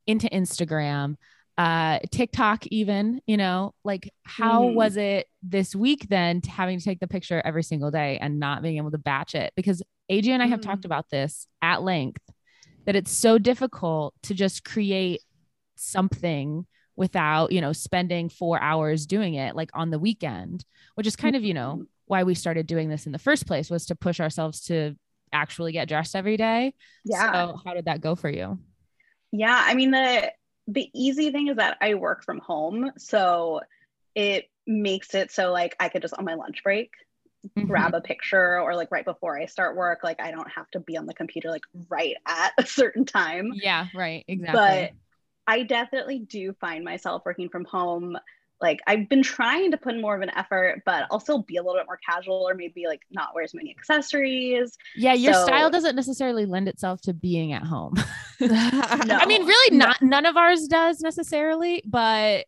[0.08, 1.16] into Instagram,
[1.58, 4.74] uh, TikTok, even, you know, like how Mhm.
[4.74, 8.40] was it this week then to having to take the picture every single day and
[8.40, 9.54] not being able to batch it?
[9.56, 10.64] Because AJ and I have Mm.
[10.64, 12.24] talked about this at length
[12.86, 15.22] that it's so difficult to just create
[15.76, 16.66] something
[17.00, 21.36] without, you know, spending four hours doing it like on the weekend, which is kind
[21.36, 24.20] of, you know, why we started doing this in the first place was to push
[24.20, 24.96] ourselves to
[25.34, 26.76] actually get dressed every day.
[27.06, 27.48] Yeah.
[27.48, 28.60] So how did that go for you?
[29.32, 30.32] Yeah, I mean the
[30.68, 33.62] the easy thing is that I work from home, so
[34.16, 36.92] it makes it so like I could just on my lunch break
[37.56, 37.68] Mhm.
[37.68, 40.80] grab a picture or like right before I start work, like I don't have to
[40.82, 43.54] be on the computer like right at a certain time.
[43.64, 44.26] Yeah, right.
[44.28, 44.62] Exactly.
[44.62, 44.92] But
[45.50, 48.16] I definitely do find myself working from home.
[48.62, 51.56] Like I've been trying to put in more of an effort, but I'll still be
[51.56, 54.78] a little bit more casual or maybe like not wear as many accessories.
[54.96, 57.96] yeah, your so- style doesn't necessarily lend itself to being at home.
[58.42, 59.18] No.
[59.18, 59.86] I mean, really No.
[59.88, 62.46] not none of ours does necessarily, but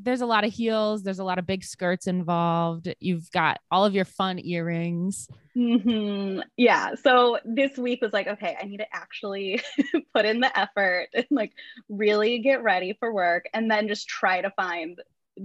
[0.00, 2.92] there's a lot of heels, there's a lot of big skirts involved.
[3.00, 5.28] You've got all of your fun earrings.
[5.54, 6.94] hmm Yeah.
[6.94, 9.60] So this week was like, okay, I need to actually
[10.14, 11.52] put in the effort and like
[11.88, 15.00] really get ready for work and then just try to find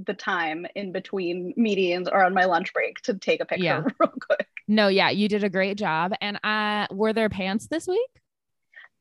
[0.06, 3.84] the time in between meetings or on my lunch break to take a picture Yeah.
[4.00, 4.48] real quick.
[4.68, 6.14] No, yeah, you did a great job.
[6.22, 8.10] And uh were there pants this week?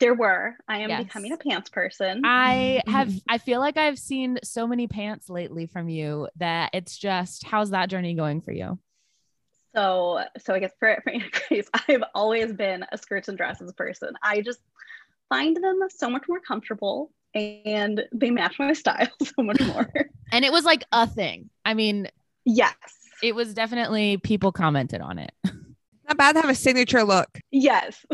[0.02, 0.56] There were.
[0.66, 1.04] I am Yes.
[1.04, 2.22] becoming a pants person.
[2.24, 2.90] I mm-hmm.
[2.90, 7.46] have I feel like I've seen so many pants lately from you that it's just
[7.46, 8.80] how's that journey going for you?
[9.76, 11.12] So, so I guess for, for
[11.48, 14.08] Grace, I've always been a skirts and dresses person.
[14.24, 14.58] I just
[15.28, 19.88] find them so much more comfortable and they match my style so much more.
[20.32, 21.48] And it was like a thing.
[21.64, 22.08] I mean,
[22.44, 22.74] yes.
[23.22, 25.32] it was definitely people commented on it.
[26.08, 27.38] Not bad to have a signature look.
[27.52, 28.04] Yes.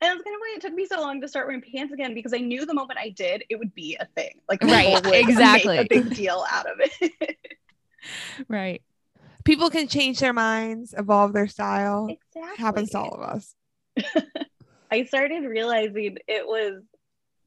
[0.00, 2.14] And that's kind of why it took me so long to start wearing pants again
[2.14, 4.40] because I knew the moment I did, it would be a thing.
[4.48, 5.76] Like, Right, people would exactly.
[5.78, 7.36] make a big deal out of it.
[8.48, 8.82] Right.
[9.44, 12.06] People can change their minds, evolve their style.
[12.08, 12.56] exactly.
[12.56, 13.54] Happens to all of us.
[14.92, 16.82] I started realizing it was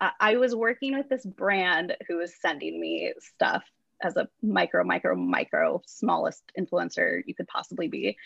[0.02, 3.64] I- I was working with this brand who was sending me stuff
[4.02, 8.18] as a micro, micro, micro smallest influencer you could possibly be.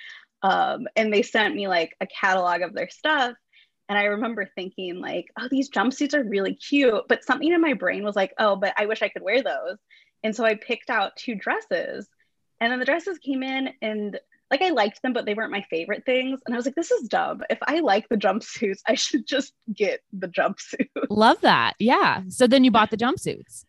[0.44, 3.34] Um, and they sent me like a catalog of their stuff.
[3.90, 7.04] And I remember thinking like, oh, these jumpsuits are really cute.
[7.10, 9.78] But something in my brain was like, oh, but I wish I could wear those.
[10.24, 12.08] And so I picked out two dresses.
[12.62, 14.20] And then the dresses came in and
[14.50, 16.40] like I liked them, but they weren't my favorite things.
[16.46, 17.42] And I was like, this is dumb.
[17.50, 20.88] If I like the jumpsuits, I should just get the jumpsuit.
[21.10, 21.74] Love that.
[21.80, 22.22] Yeah.
[22.30, 23.66] So then you bought the jumpsuits.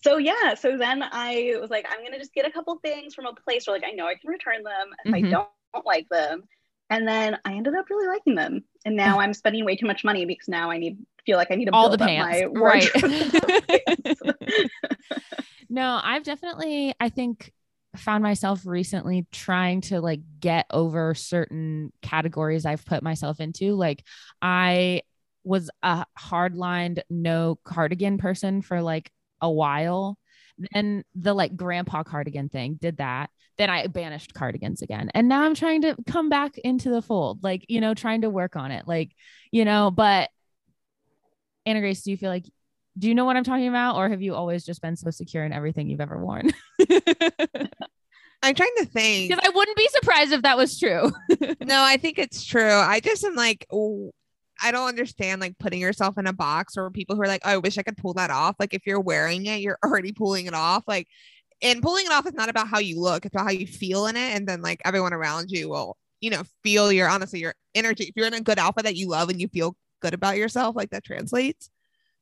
[0.00, 3.26] so yeah, so then I was like, I'm gonna just get a couple things from
[3.26, 5.30] a place where like I know I can return them if I Mhm.
[5.30, 6.44] don't, don't like them.
[6.90, 8.64] And then I ended up really liking them.
[8.84, 11.56] And now I'm spending way too much money because now I need feel like I
[11.56, 12.42] need to All the build up pants.
[12.54, 12.88] my Right.
[15.68, 17.52] no, I've definitely, I think,
[17.96, 23.74] found myself recently trying to like get over certain categories I've put myself into.
[23.74, 24.04] Like,
[24.40, 25.02] I
[25.44, 30.18] was a hardlined no cardigan person for like a while.
[30.72, 33.30] Then the like grandpa cardigan thing did that.
[33.58, 35.10] Then I banished cardigans again.
[35.14, 38.30] And now I'm trying to come back into the fold, like, you know, trying to
[38.30, 38.86] work on it.
[38.86, 39.10] Like,
[39.50, 40.30] you know, but
[41.66, 42.44] Anna Grace, do you feel like
[42.98, 43.96] do you know what I'm talking about?
[43.96, 46.50] Or have you always just been so secure in everything you've ever worn?
[48.42, 49.30] I'm trying to think.
[49.30, 51.10] Because I wouldn't be surprised if that was true.
[51.60, 52.72] no, I think it's true.
[52.72, 54.12] I just am like, oh,
[54.60, 57.50] I don't understand like putting yourself in a box or people who are like, oh,
[57.50, 58.56] I wish I could pull that off.
[58.58, 60.82] Like if you're wearing it, you're already pulling it off.
[60.88, 61.06] Like
[61.62, 64.06] and pulling it off is not about how you look, it's about how you feel
[64.06, 64.34] in it.
[64.36, 68.04] And then like everyone around you will, you know, feel your honestly your energy.
[68.04, 70.76] If you're in a good outfit that you love and you feel good about yourself,
[70.76, 71.70] like that translates.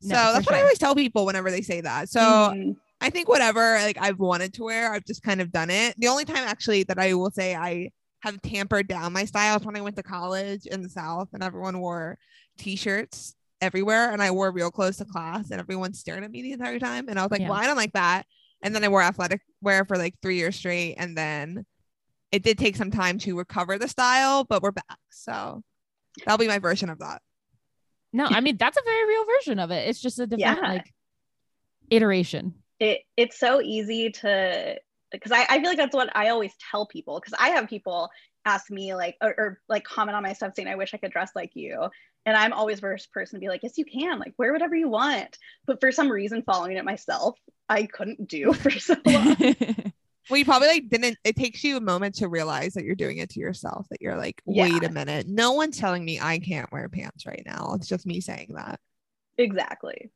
[0.01, 2.09] So No, for that's what I always tell people whenever they say that.
[2.09, 2.77] So Mhm.
[3.01, 5.95] I think whatever like I've wanted to wear, I've just kind of done it.
[5.99, 9.67] The only time actually that I will say I have tampered down my style is
[9.67, 12.19] when I went to college in the South and everyone wore
[12.59, 16.53] t-shirts everywhere and I wore real clothes to class and everyone stared at me the
[16.53, 17.09] entire time.
[17.09, 17.51] And I was like, Yeah.
[17.51, 18.27] well, I don't like that.
[18.63, 20.95] And then I wore athletic wear for like three years straight.
[20.97, 21.65] And then
[22.33, 24.99] it did take some time to recover the style, but we're back.
[25.11, 25.63] So
[26.25, 27.23] that'll be my version of that.
[28.13, 29.89] No, I mean that's a very real version of it.
[29.89, 30.69] It's just a different Yeah.
[30.69, 30.93] like
[31.91, 32.55] iteration.
[32.81, 34.77] it it's so easy to
[35.13, 38.11] because I, I feel like that's what I always tell people because I have people
[38.47, 41.13] ask me like or, or like comment on my stuff saying I wish I could
[41.13, 41.89] dress like you
[42.25, 44.89] and I'm always first person to be like yes you can like wear whatever you
[44.89, 49.37] want but for some reason following it myself I couldn't do for so long
[50.29, 51.19] Well, you probably like didn't.
[51.23, 53.87] It takes you a moment to realize that you're doing it to yourself.
[53.91, 57.45] That you're like, wait a minute, no one's telling me I can't wear pants right
[57.47, 57.75] now.
[57.75, 58.81] It's just me saying that.
[59.39, 60.11] exactly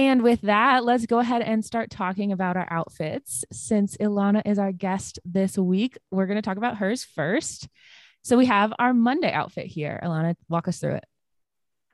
[0.00, 3.44] And with that, let's go ahead and start talking about our outfits.
[3.52, 7.68] Since Elana is our guest this week, we're going to talk about hers first.
[8.22, 10.00] So we have our Monday outfit here.
[10.02, 11.04] Elana, walk us through it.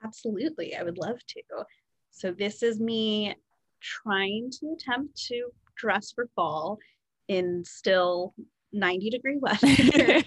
[0.04, 0.76] Absolutely.
[0.76, 1.42] I would love to.
[2.12, 3.34] So, this is me
[3.82, 6.78] trying to attempt to dress for fall
[7.26, 8.34] in still
[8.72, 10.22] 90 degree weather.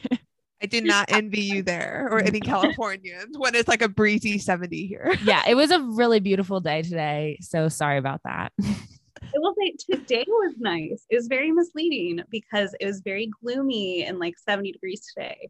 [0.61, 4.87] I did not envy you there or any Californians when it's like a breezy 70
[4.87, 5.15] here.
[5.23, 7.37] yeah, it was a really beautiful day today.
[7.41, 8.51] So sorry about that.
[8.61, 11.05] I will say today was nice.
[11.09, 15.49] It was very misleading because it was very gloomy and like 70 degrees today.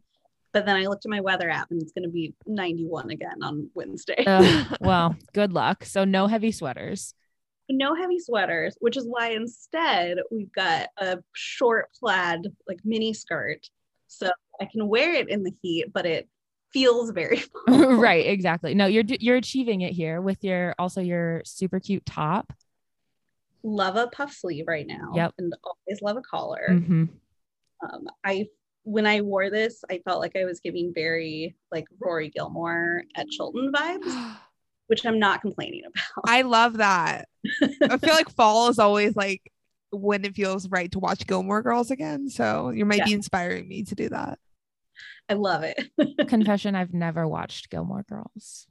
[0.52, 3.42] But then I looked at my weather app and it's going to be 91 again
[3.42, 4.24] on Wednesday.
[4.26, 5.84] Ugh, well, good luck.
[5.84, 7.14] So no heavy sweaters.
[7.68, 13.68] no heavy sweaters, which is why instead we've got a short plaid, like mini skirt.
[14.10, 16.28] So I can wear it in the heat, but it
[16.72, 18.74] feels very right, exactly.
[18.74, 22.52] No, you're you're achieving it here with your also your super cute top.
[23.62, 25.12] Love a puff sleeve right now.
[25.14, 25.34] Yep.
[25.38, 26.66] And always love a collar.
[26.70, 27.08] Mhm.
[27.82, 28.46] Um, I
[28.82, 33.28] when I wore this, I felt like I was giving very like Rory Gilmore at
[33.28, 34.36] Chilton vibes,
[34.88, 36.24] which I'm not complaining about.
[36.24, 37.28] I love that.
[37.62, 39.52] I feel like fall is always like
[39.92, 42.28] when it feels right to watch Gilmore Girls again.
[42.28, 44.38] So you might be inspiring me to do that.
[45.28, 46.26] I love it.
[46.28, 48.66] Confession, I've never watched Gilmore Girls.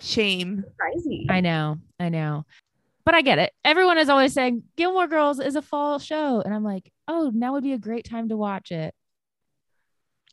[0.00, 0.64] Shame.
[0.66, 1.26] Surprising.
[1.28, 2.44] I know, I know.
[3.04, 3.52] But I get it.
[3.64, 6.42] Everyone is always saying Gilmore Girls is a fall show.
[6.42, 8.94] And I'm like, oh, now would be a great time to watch it.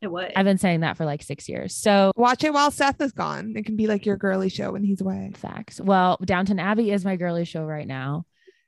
[0.02, 0.34] It would.
[0.36, 1.74] I've been saying that for like six years.
[1.74, 3.54] So Watch it while Seth is gone.
[3.56, 5.32] It can be like your girly show when he's away.
[5.36, 5.80] facts.
[5.80, 8.26] Well, Downton Abbey is my girly show right now.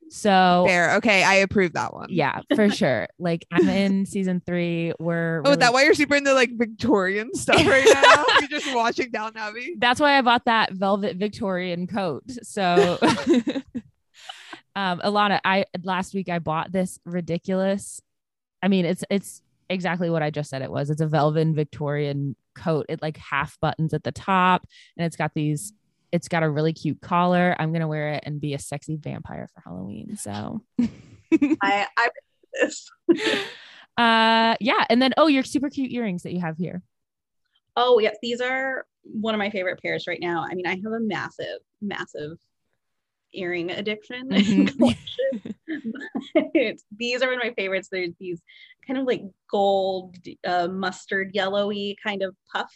[0.10, 0.96] So Fair.
[0.98, 1.24] Okay.
[1.24, 2.08] I approve that one.
[2.10, 3.08] yeah, for sure.
[3.20, 4.94] Like I'm in season three.
[5.00, 8.26] We're Oh, is that why you're super into like Victorian stuff right now?
[8.40, 9.76] you're just watching Downton Abbey.
[9.78, 12.24] that's why I bought that velvet Victorian coat.
[12.44, 12.98] So
[14.76, 18.02] um Elana, I last week I bought this ridiculous.
[18.62, 20.90] I mean, it's it's exactly what I just said it was.
[20.90, 22.86] It's a velvet Victorian coat.
[22.90, 24.66] It like half buttons at the top
[24.98, 25.74] and it's got these
[26.12, 27.56] it's got a really cute collar.
[27.60, 30.16] I'm gonna wear it and be a sexy vampire for Halloween.
[30.18, 30.62] So
[31.62, 32.10] I, I
[32.54, 32.90] this.
[33.98, 34.86] uh yeah.
[34.90, 36.82] And then oh your super cute earrings that you have here.
[37.80, 38.18] Oh, yes.
[38.24, 40.44] These are one of my favorite pairs right now.
[40.44, 42.38] I mean, I have a massive, massive
[43.34, 44.30] earring addiction.
[44.30, 44.96] Mhm.
[46.98, 47.90] these are one of my favorites.
[47.92, 48.42] They're these
[48.86, 50.16] kind of like gold,
[50.46, 52.72] uh, mustard yellowy kind of puff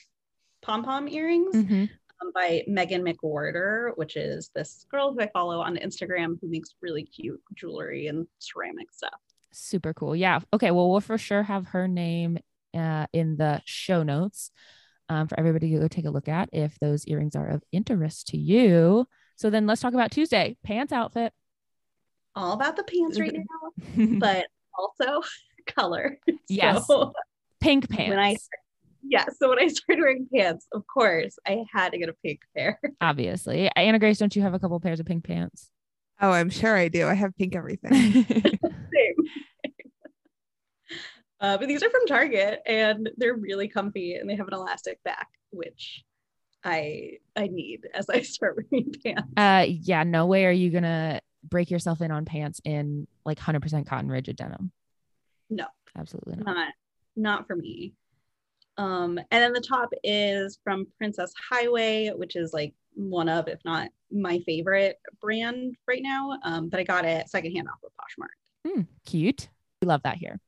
[0.61, 1.89] pom pom earrings Mhm.
[2.21, 6.75] Um, by Megan McWhorter, which is this girl who I follow on Instagram who makes
[6.81, 9.19] really cute jewelry and ceramic stuff.
[9.51, 10.15] Super cool.
[10.15, 10.39] Yeah.
[10.53, 10.71] Okay.
[10.71, 12.37] Well, we'll for sure have her name
[12.73, 14.51] uh, in the show notes
[15.09, 18.27] um, for everybody to go take a look at if those earrings are of interest
[18.27, 19.05] to you.
[19.35, 21.33] So then let's talk about Tuesday pants outfit.
[22.33, 23.33] All about the pants right
[23.97, 25.21] now, but also
[25.65, 26.17] color.
[26.47, 26.87] Yes.
[26.87, 27.11] So,
[27.59, 28.09] Pink pants.
[28.09, 28.37] when I
[29.03, 32.41] yeah, so when I started wearing pants, of course, I had to get a pink
[32.55, 32.79] pair.
[33.01, 33.69] obviously.
[33.75, 35.69] Anna Grace, don't you have a couple pairs of pink pants?
[36.21, 37.07] Oh, I'm sure I do.
[37.07, 37.91] I have pink everything.
[38.23, 39.15] Same.
[41.39, 45.03] Uh, but these are from Target and they're really comfy and they have an elastic
[45.03, 46.03] back, which
[46.63, 49.23] I I need as I start wearing pants.
[49.35, 50.03] uh, yeah.
[50.03, 54.09] No way are you going to break yourself in on pants in like 100% cotton
[54.09, 54.71] rigid denim.
[55.49, 55.65] No.
[55.97, 56.45] Absolutely not.
[56.45, 56.67] Not
[57.15, 57.93] not for me.
[58.81, 63.59] Um, and then the top is from Princess Highway, which is like one of, if
[63.63, 66.39] not my favorite brand right now.
[66.43, 68.73] Um, but I got it secondhand off of Poshmark.
[68.73, 69.49] Hmm, cute.
[69.81, 70.39] We love that here.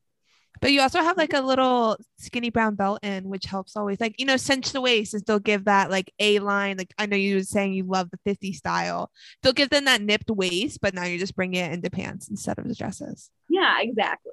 [0.60, 4.16] But you also have like a little skinny brown belt in, which helps always like,
[4.18, 6.76] you know, cinch the waist and still give that like A line.
[6.76, 9.12] Like I know you were saying you love the 50 style.
[9.42, 12.58] They'll give them that nipped waist, but now you just bring it into pants instead
[12.58, 13.30] of the dresses.
[13.48, 14.32] Yeah, exactly.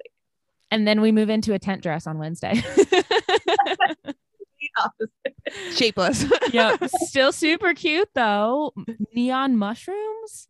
[0.72, 2.62] And then we move into a tent dress on Wednesday.
[5.72, 6.24] Shapeless.
[6.52, 6.82] yep.
[7.02, 8.72] Still super cute though.
[9.14, 10.48] Neon mushrooms.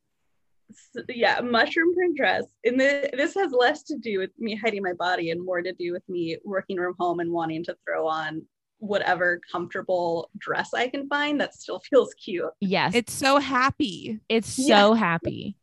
[1.09, 2.45] Yeah, mushroom print dress.
[2.65, 5.73] And the, this has less to do with me hiding my body and more to
[5.73, 8.43] do with me working from home and wanting to throw on
[8.79, 12.51] whatever comfortable dress I can find that still feels cute.
[12.61, 12.95] Yes.
[12.95, 14.21] It's so happy.
[14.29, 14.99] It's so yeah.
[14.99, 15.57] happy.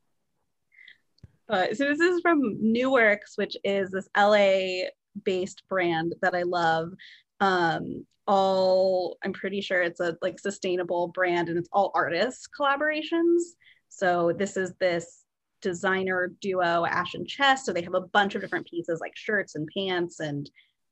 [1.49, 4.89] Uh, so this is from Nooworks, which is this LA
[5.23, 6.91] based brand that I love.
[7.39, 13.41] Um, all I'm pretty sure it's a like sustainable brand and it's all artists collaborations.
[13.89, 15.23] So this is this
[15.61, 17.65] designer duo Ash and Chess.
[17.65, 20.49] So they have a bunch of different pieces like shirts and pants and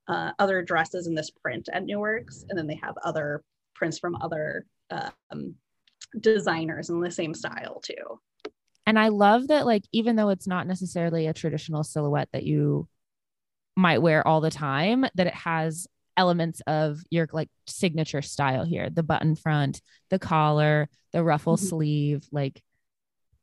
[0.07, 3.43] uh, other dresses in this print at Nooworks, and then they have other
[3.75, 5.55] prints from other um,
[6.19, 8.19] designers in the same style too.
[8.85, 12.87] And I love that, like, even though it's not necessarily a traditional silhouette that you
[13.75, 18.89] might wear all the time, that it has elements of your like signature style here
[18.89, 21.65] the button front, the collar, the ruffle mm-hmm.
[21.65, 22.61] sleeve, like,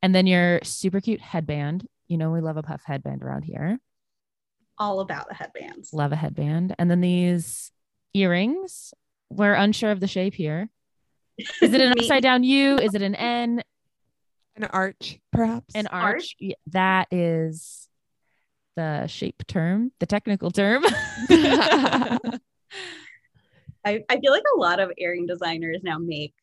[0.02, 1.86] and then your super cute headband.
[2.08, 3.78] You know, we love a puff headband around here.
[4.76, 5.92] All about the headbands.
[5.94, 6.74] Love a headband.
[6.78, 7.70] And then these
[8.12, 8.92] earrings.
[9.30, 10.68] We're unsure of the shape here.
[11.38, 12.76] Is it an upside down U?
[12.76, 13.62] Is it an N?
[14.56, 15.74] An arch, perhaps.
[15.74, 16.14] An arch.
[16.14, 16.36] arch?
[16.38, 17.88] Yeah, that is
[18.76, 20.84] the shape term, the technical term.
[23.84, 26.34] I, I feel like a lot of earring designers now make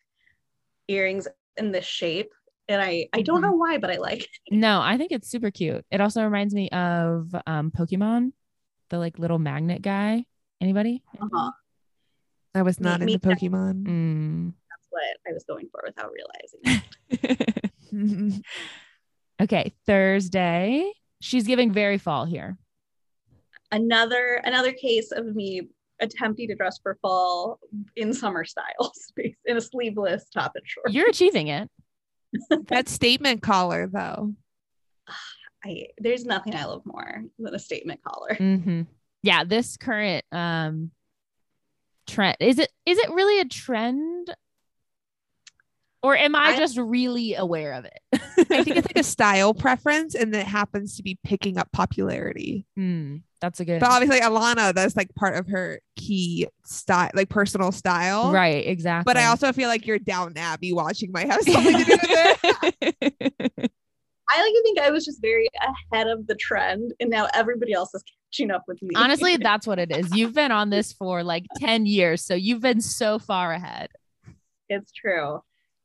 [0.88, 2.32] earrings in this shape.
[2.68, 3.46] And I, I don't mm-hmm.
[3.46, 4.30] know why, but I like it.
[4.52, 5.86] No, I think it's super cute.
[5.92, 8.32] It also reminds me of um, Pokemon,
[8.90, 10.26] the like little magnet guy.
[10.62, 11.04] Anybody?
[11.20, 11.52] Uh-huh.
[12.54, 13.84] I was not me, into me Pokemon.
[13.84, 14.54] Mm.
[14.70, 16.12] That's what I was going for without
[17.12, 18.44] realizing.
[19.42, 20.92] okay, Thursday.
[21.20, 22.58] She's giving very fall here.
[23.72, 25.70] Another another case of me
[26.02, 27.60] attempting to dress for fall
[27.96, 29.14] in summer styles
[29.46, 30.94] in a sleeveless top and shorts.
[30.94, 31.70] You're achieving it.
[32.68, 34.34] that statement collar though.
[35.64, 38.32] I there's nothing I love more than a statement collar.
[38.32, 38.82] Mm-hmm.
[39.22, 40.92] Yeah, this current um
[42.08, 44.34] trend is it is it really a trend
[46.04, 48.00] or am I, I just really aware of it?
[48.14, 52.66] I think it's like a style preference and it happens to be picking up popularity.
[52.78, 53.80] Mm, that's a good.
[53.80, 58.32] But obviously, Elana, that's like part of her key style, like personal style.
[58.32, 59.10] Right, exactly.
[59.10, 62.74] But I also feel like your Downton Abbey watching might have something to do with
[62.82, 63.72] it.
[64.34, 65.50] I like to think I was just very
[65.92, 68.96] ahead of the trend and now everybody else is catching up with me.
[68.96, 70.16] Honestly, that's what it is.
[70.16, 73.90] You've been on this for like 10 years, so you've been so far ahead.
[74.70, 75.42] It's true.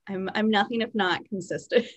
[0.08, 1.86] I'm I'm nothing if not consistent.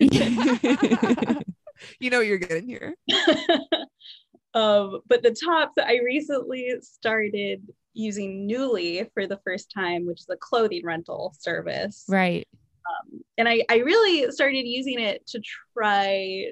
[1.99, 2.95] you know what you're getting here.
[4.53, 7.61] um, but the tops I recently started
[7.93, 12.05] using Nuuly for the first time, which is a clothing rental service.
[12.07, 12.47] Right.
[12.89, 15.41] Um, and I, I really started using it to
[15.73, 16.51] try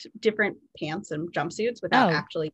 [0.00, 2.14] t- different pants and jumpsuits without oh.
[2.14, 2.52] actually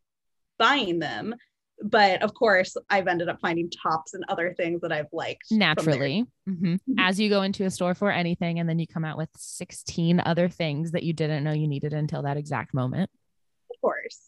[0.58, 1.34] buying them
[1.82, 6.26] but of course i've ended up finding tops and other things that i've liked naturally.
[6.48, 6.74] Mm-hmm.
[6.74, 6.98] mm-hmm.
[6.98, 10.20] as you go into a store for anything and then you come out with 16
[10.24, 13.10] other things that you didn't know you needed until that exact moment.
[13.70, 14.20] Of course.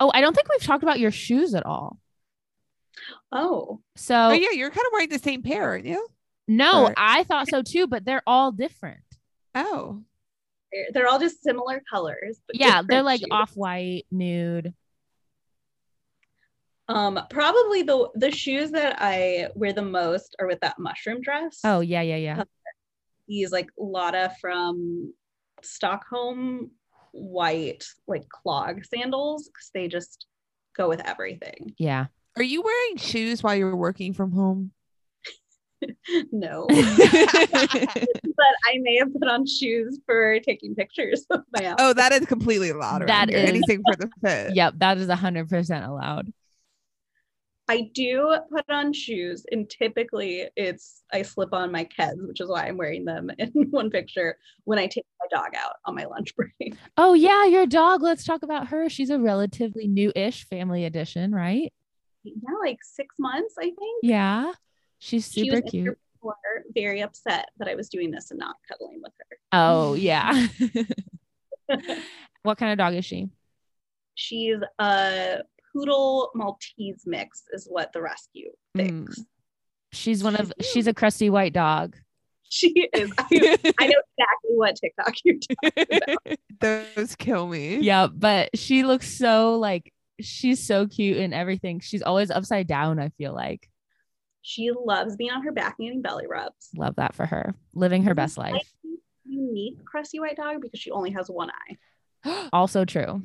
[0.00, 1.98] Oh i don't think we've talked about your shoes at all.
[3.32, 3.80] Oh.
[3.96, 6.06] So oh yeah you're kind of wearing the same pair aren't you?
[6.46, 6.94] No or...
[6.96, 9.00] i thought so too but they're all different.
[9.54, 10.02] Oh.
[10.72, 14.74] They're, they're all just similar colors yeah they're like off-white nude
[16.88, 21.60] um, probably the the shoes that I wear the most are with that mushroom dress.
[21.64, 22.44] Oh yeah, yeah, yeah.
[23.26, 25.12] these like Lotta from
[25.62, 26.70] Stockholm
[27.12, 30.26] white like clog sandals because they just
[30.76, 31.74] go with everything.
[31.78, 32.06] Yeah.
[32.36, 34.70] Are you wearing shoes while you're working from home?
[36.32, 36.66] no.
[36.68, 36.80] but
[38.64, 41.86] I may have put on shoes for taking pictures of my outfit.
[41.86, 43.06] Oh, that is completely allowed.
[43.08, 44.54] That is anything for the fit.
[44.54, 46.32] Yep, that is hundred percent allowed.
[47.68, 52.48] I do put on shoes, and typically it's I slip on my Keds, which is
[52.48, 56.04] why I'm wearing them in one picture when I take my dog out on my
[56.04, 56.74] lunch break.
[56.96, 58.02] Oh yeah, your dog.
[58.02, 58.88] Let's talk about her.
[58.88, 61.72] She's a relatively new-ish family addition, right?
[62.24, 64.00] Yeah, like six months, I think.
[64.02, 64.52] Yeah,
[64.98, 65.98] she's super she cute.
[66.14, 66.36] Before,
[66.74, 69.36] very upset that I was doing this and not cuddling with her.
[69.52, 70.46] Oh yeah.
[72.42, 73.28] what kind of dog is she?
[74.14, 75.42] She's a
[75.72, 79.18] poodle Maltese mix, is what the rescue thinks.
[79.18, 79.26] Mm.
[79.92, 81.96] She's one of she's a crusty white dog.
[82.50, 83.12] She is.
[83.18, 83.24] I,
[83.78, 86.38] I know exactly what TikTok you're talking about.
[86.96, 87.78] Those kill me.
[87.78, 91.80] Yeah, but she looks so like she's so cute and everything.
[91.80, 93.68] She's always upside down, I feel like.
[94.42, 96.70] She loves being on her back and getting belly rubs.
[96.74, 97.54] Love that for her.
[97.74, 98.66] Living her best life.
[99.26, 102.48] Unique crusty white dog because she only has one eye.
[102.52, 103.22] also true.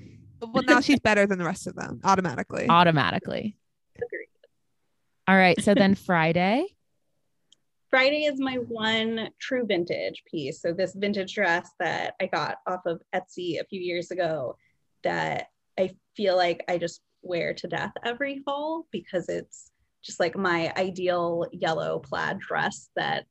[0.51, 2.67] Well, now she's better than the rest of them automatically.
[2.69, 3.57] Automatically.
[3.95, 4.27] Agreed.
[5.27, 5.61] All right.
[5.61, 6.65] So then Friday.
[7.89, 10.61] Friday is my one true vintage piece.
[10.61, 14.57] So this vintage dress that I got off of Etsy a few years ago
[15.03, 19.69] that I feel like I just wear to death every fall because it's
[20.03, 23.25] just like my ideal yellow plaid dress that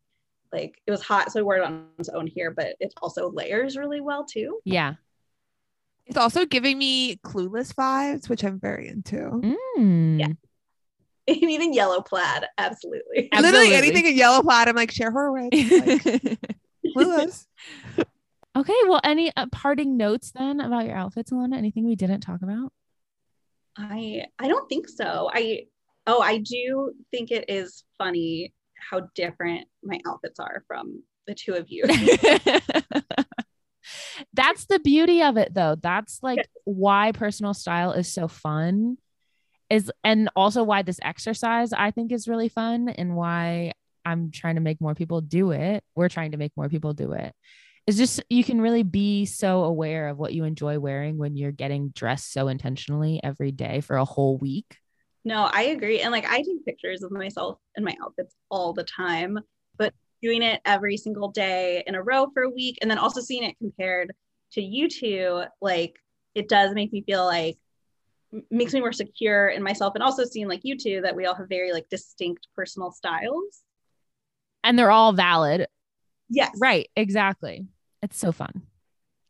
[0.52, 3.30] like it was hot so I wore it on its own here but it also
[3.30, 4.60] layers really well too.
[4.64, 4.94] Yeah.
[6.06, 9.16] It's also giving me clueless vibes, which I'm very into.
[9.78, 10.20] Mm.
[10.20, 10.28] Yeah.
[11.28, 13.28] Anything in yellow plaid, absolutely.
[13.30, 13.60] Absolutely.
[13.60, 15.54] Literally anything in yellow plaid, I'm like, share her with.
[15.54, 16.38] Like,
[16.96, 17.46] clueless.
[18.56, 18.74] okay.
[18.88, 21.56] Well, any uh, parting notes then about your outfits, Elana?
[21.56, 22.72] Anything we didn't talk about?
[23.76, 25.30] I I don't think so.
[25.32, 25.66] I
[26.08, 28.52] oh I do think it is funny
[28.90, 31.84] how different my outfits are from the two of you.
[34.32, 35.76] That's the beauty of it though.
[35.80, 38.98] That's like why personal style is so fun.
[39.70, 43.72] Is and also why this exercise I think is really fun and why
[44.04, 45.82] I'm trying to make more people do it.
[45.94, 47.34] We're trying to make more people do it.
[47.86, 51.52] It's just you can really be so aware of what you enjoy wearing when you're
[51.52, 54.76] getting dressed so intentionally every day for a whole week.
[55.24, 56.00] No, I agree.
[56.00, 59.38] And like I take pictures of myself and my outfits all the time,
[59.78, 63.20] but doing it every single day in a row for a week and then also
[63.20, 64.12] seeing it compared
[64.52, 65.96] to you two, like
[66.34, 67.58] it does make me feel like
[68.50, 71.34] makes me more secure in myself and also seeing like you two that we all
[71.34, 73.62] have very like distinct personal styles.
[74.64, 75.66] And they're all valid.
[76.30, 76.56] Yes.
[76.60, 76.88] Right.
[76.96, 77.66] Exactly.
[78.02, 78.62] It's so fun.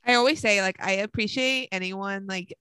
[0.04, 2.56] I always say, like, I appreciate anyone like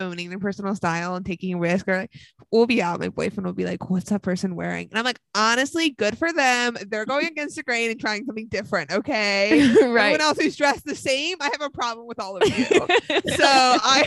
[0.00, 1.88] owning their personal style and taking a risk.
[1.88, 2.12] Or like,
[2.50, 5.20] we'll be out, my boyfriend will be like, "What's that person wearing?" And I'm like,
[5.34, 6.76] honestly, good for them.
[6.88, 8.90] They're going against the grain and trying something different.
[8.90, 12.46] Okay, right Everyone else who's dressed the same, I have a problem with all of
[12.46, 12.64] you.
[12.66, 14.04] so I,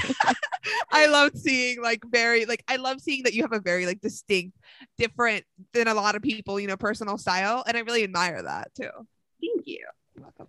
[0.92, 4.02] I love seeing like very like I love seeing that you have a very like
[4.02, 4.58] distinct,
[4.98, 8.74] different than a lot of people, you know, personal style, and I really admire that
[8.76, 8.90] too.
[9.42, 9.86] Thank you.
[10.16, 10.48] You're welcome.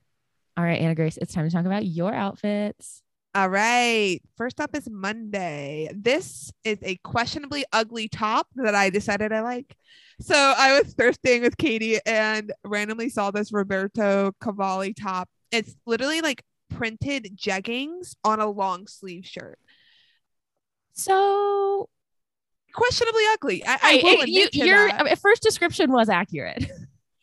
[0.57, 3.03] All right, Anna Grace, it's time to talk about your outfits.
[3.35, 4.19] All right.
[4.37, 5.89] First up is Monday.
[5.95, 9.77] This is a questionably ugly top that I decided I like.
[10.21, 15.29] So I was thrifting with Katie and randomly saw this Roberto Cavalli top.
[15.53, 19.59] It's literally like printed jeggings on a long sleeve shirt.
[20.93, 21.89] So
[22.73, 23.65] Questionably ugly.
[23.67, 25.19] I, I will it- you- your that.
[25.19, 26.71] first description was accurate.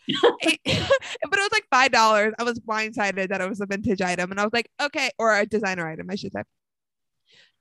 [0.07, 2.33] It- but it was like five dollars.
[2.39, 5.35] I was blindsided that it was a vintage item, and I was like, okay, or
[5.37, 6.43] a designer item, I should say.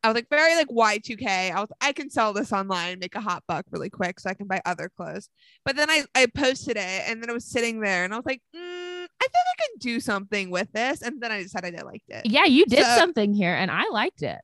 [0.05, 1.53] I was like very like Y2K.
[1.53, 4.35] I was I can sell this online, make a hot buck really quick, so I
[4.35, 5.29] can buy other clothes.
[5.65, 8.27] But then I I posted it, and then it was sitting there, and I was
[8.27, 11.83] like, mm, I think I can do something with this, and then I decided I
[11.83, 12.27] liked it.
[12.27, 14.39] Yeah, you did So- something here and I liked it.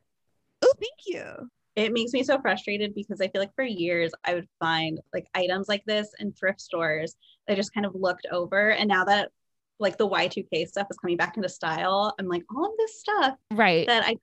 [0.61, 1.49] Oh, thank you.
[1.75, 5.25] It makes me so frustrated because I feel like for years I would find like
[5.33, 7.17] items like this in thrift stores that
[7.49, 8.71] I just kind of looked over.
[8.71, 9.29] And now that
[9.79, 13.35] like the Y2K stuff is coming back into style, I'm like, all of this stuff
[13.51, 13.87] Right.
[13.87, 14.15] that I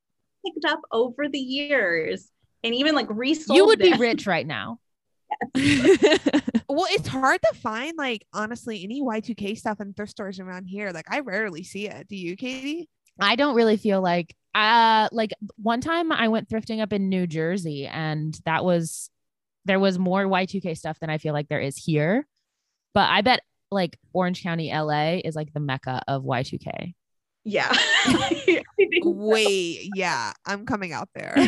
[0.47, 2.31] picked up over the years
[2.65, 3.57] and even like resold.
[3.57, 4.79] You would be rich right now.
[6.69, 10.93] Well, it's hard to find like honestly any Y2K stuff in thrift stores around here.
[10.93, 12.07] Like I rarely see it.
[12.07, 12.89] Do you, Katie?
[13.19, 17.27] I don't really feel like uh like one time I went thrifting up in New
[17.27, 19.11] Jersey and that was
[19.65, 22.25] there was more Y2K stuff than I feel like there is here.
[22.95, 26.95] But I bet like Orange County, LA is like the mecca of Y2K.
[27.45, 27.69] Yeah.
[27.73, 28.29] I
[28.77, 29.11] think so.
[29.11, 31.35] Wait, yeah, I'm coming out there.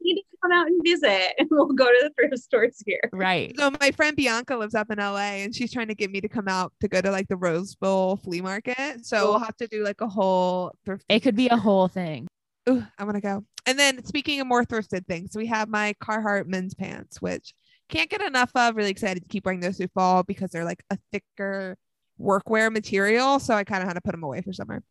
[0.00, 3.00] You need to come out and visit and we'll go to the thrift stores here.
[3.12, 3.52] right.
[3.58, 6.28] So my friend Bianca lives up in LA and she's trying to get me to
[6.28, 9.04] come out to go to like the Rose Bowl flea market.
[9.04, 11.04] So we'll have to do like a whole thrift.
[11.08, 12.28] It could be a whole thing.
[12.68, 13.44] Ooh, I want to go.
[13.66, 17.52] And then speaking of more thrifted things, we have my Carhartt men's pants, which
[17.88, 18.76] can't get enough of.
[18.76, 21.76] Really excited to keep wearing those through fall because they're like a thicker
[22.20, 23.38] workwear material.
[23.38, 24.82] So I kind of had to put them away for summer.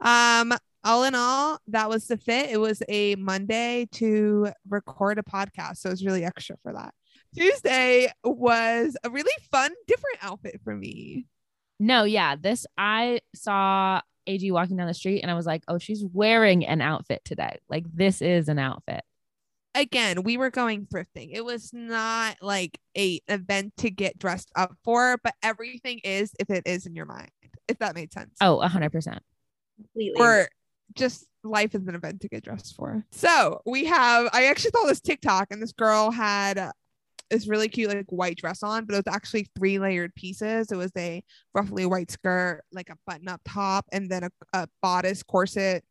[0.00, 0.52] Um,
[0.84, 2.50] all in all, that was the fit.
[2.50, 5.78] It was a Monday to record a podcast.
[5.78, 6.94] So it was really extra for that.
[7.34, 11.26] Tuesday was a really fun, different outfit for me.
[11.78, 12.36] No, yeah.
[12.36, 16.64] This I saw AG walking down the street and I was like, oh, she's wearing
[16.64, 17.58] an outfit today.
[17.68, 19.02] Like this is an outfit.
[19.76, 21.30] Again, we were going thrifting.
[21.32, 26.50] It was not like a event to get dressed up for, but everything is if
[26.50, 27.30] it is in your mind,
[27.68, 28.34] if that made sense.
[28.40, 29.22] Oh, hundred percent.
[29.76, 30.20] Completely.
[30.20, 30.48] Or
[30.94, 33.04] just life is an event to get dressed for.
[33.12, 36.70] So we have, I actually saw this TikTok and this girl had
[37.30, 40.72] this really cute like white dress on, but it was actually three layered pieces.
[40.72, 41.22] It was a
[41.54, 45.84] roughly white skirt, like a button up top, and then a, a bodice corset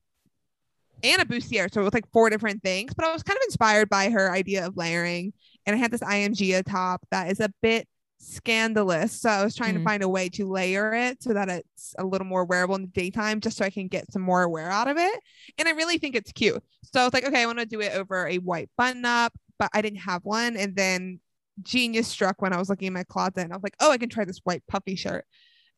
[1.04, 1.72] and a bustier.
[1.74, 2.94] So it was like four different things.
[2.94, 5.34] But I was kind of inspired by her idea of layering.
[5.66, 7.88] And I had this IMG top that is a bit
[8.18, 9.22] scandalous.
[9.22, 9.80] So I was trying Mm.
[9.80, 12.82] to find a way to layer it so that it's a little more wearable in
[12.82, 15.20] the daytime, just so I can get some more wear out of it.
[15.58, 16.64] And I really think it's cute.
[16.94, 19.34] So I was like, okay, I want to do it over a white button up,
[19.60, 20.56] but I didn't have one.
[20.58, 21.20] And then
[21.62, 23.98] genius struck when I was looking in my closet and I was like, oh, I
[23.98, 25.26] can try this white puffy shirt.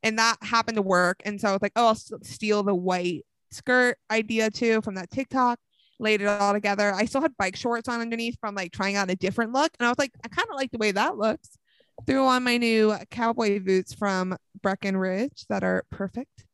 [0.04, 1.22] And that happened to work.
[1.26, 5.12] And so I was like, oh, I'll steal the white skirt idea too from that
[5.12, 5.60] TikTok,
[6.00, 6.94] laid it all together.
[6.94, 9.72] I still had bike shorts on underneath from like trying out a different look.
[9.80, 11.58] And I was like, I kind of like the way that looks.
[12.06, 16.46] Threw on my new cowboy boots from Breckenridge that are perfect.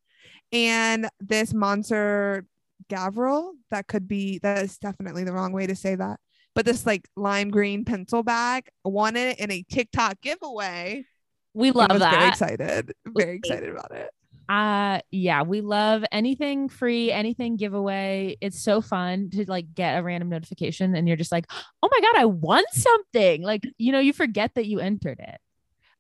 [0.54, 2.46] And this Mansur
[2.90, 6.20] Gavriel that could be, that is definitely the wrong way to say that.
[6.56, 11.06] But this like lime green pencil bag won it in a TikTok giveaway.
[11.54, 12.30] We love I was very that.
[12.30, 12.94] excited.
[13.06, 14.10] Very excited about it.
[14.50, 18.38] Uh yeah, we love anything free, anything giveaway.
[18.42, 21.46] It's so fun to like get a random notification and you're just like,
[21.82, 25.40] "Oh my god, I won something." Like, you know, you forget that you entered it.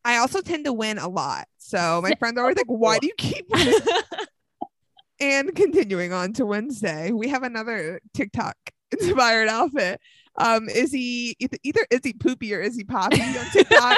[0.05, 1.47] I also tend to win a lot.
[1.57, 3.47] So my friends are always like, why do you keep
[5.19, 8.57] and continuing on to Wednesday, we have another TikTok
[8.91, 10.01] inspired outfit.
[10.37, 13.97] Um, is he either, is he poopy or is he poppy on TikTok?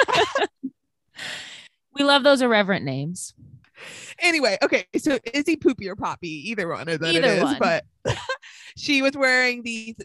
[1.94, 3.34] we love those irreverent names.
[4.20, 6.50] Anyway, okay, so is he poopy or poppy?
[6.50, 7.42] Either one of Either it is.
[7.42, 7.58] one.
[7.58, 7.84] But
[8.76, 9.96] she was wearing these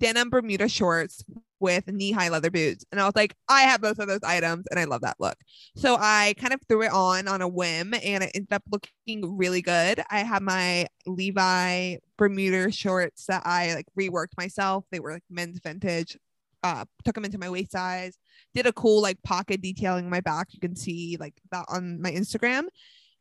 [0.00, 1.24] denim Bermuda shorts
[1.60, 4.78] with knee-high leather boots, and I was like, I have both of those items, and
[4.78, 5.36] I love that look.
[5.76, 9.36] So I kind of threw it on on a whim, and it ended up looking
[9.36, 10.02] really good.
[10.10, 14.84] I have my Levi Bermuda shorts that I like reworked myself.
[14.90, 16.18] They were like men's vintage.
[16.64, 18.18] Uh, took them into my waist size
[18.54, 20.48] did a cool like pocket detailing my back.
[20.52, 22.64] You can see like that on my Instagram.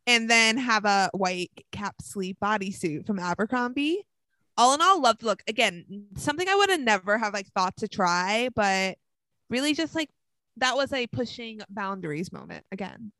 [0.05, 4.05] And then have a white cap sleeve bodysuit from Abercrombie.
[4.57, 5.41] All in all, loved look.
[5.47, 8.97] Again, something I would have never have like thought to try, but
[9.49, 10.09] really just like
[10.57, 13.11] that was a pushing boundaries moment again.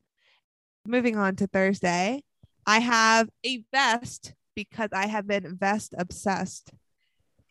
[0.85, 2.21] Moving on to Thursday,
[2.67, 6.71] I have a vest because I have been vest obsessed.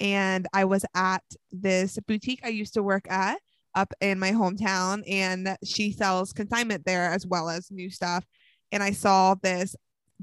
[0.03, 1.23] And I was at
[1.53, 3.39] this boutique I used to work at
[3.75, 8.27] up in my hometown and she sells consignment there as well as new stuff.
[8.73, 9.77] And i saw this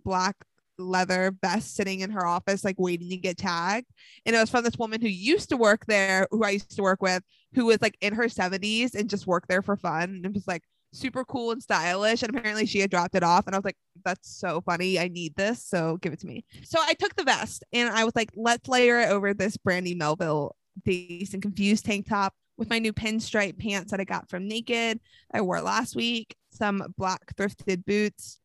[0.03, 0.35] black
[0.77, 3.87] leather vest sitting in her office like waiting to get tagged.
[4.25, 6.83] And it was from this woman who used to work there who i used to
[6.83, 7.23] work with
[7.53, 10.47] who was like in her 70s and just worked there for fun and it was
[10.47, 12.21] like super cool and stylish.
[12.23, 13.47] And apparently she had dropped it off.
[13.47, 16.45] And i was like that's so funny i need this so give it to me
[16.63, 19.95] so i took the vest and i was like let's layer it over this brandy
[19.95, 24.47] melville dazed and confused tank top with my new pinstripe pants that I got from
[24.47, 24.99] Naked.
[25.33, 28.37] I wore last week, some black thrifted boots.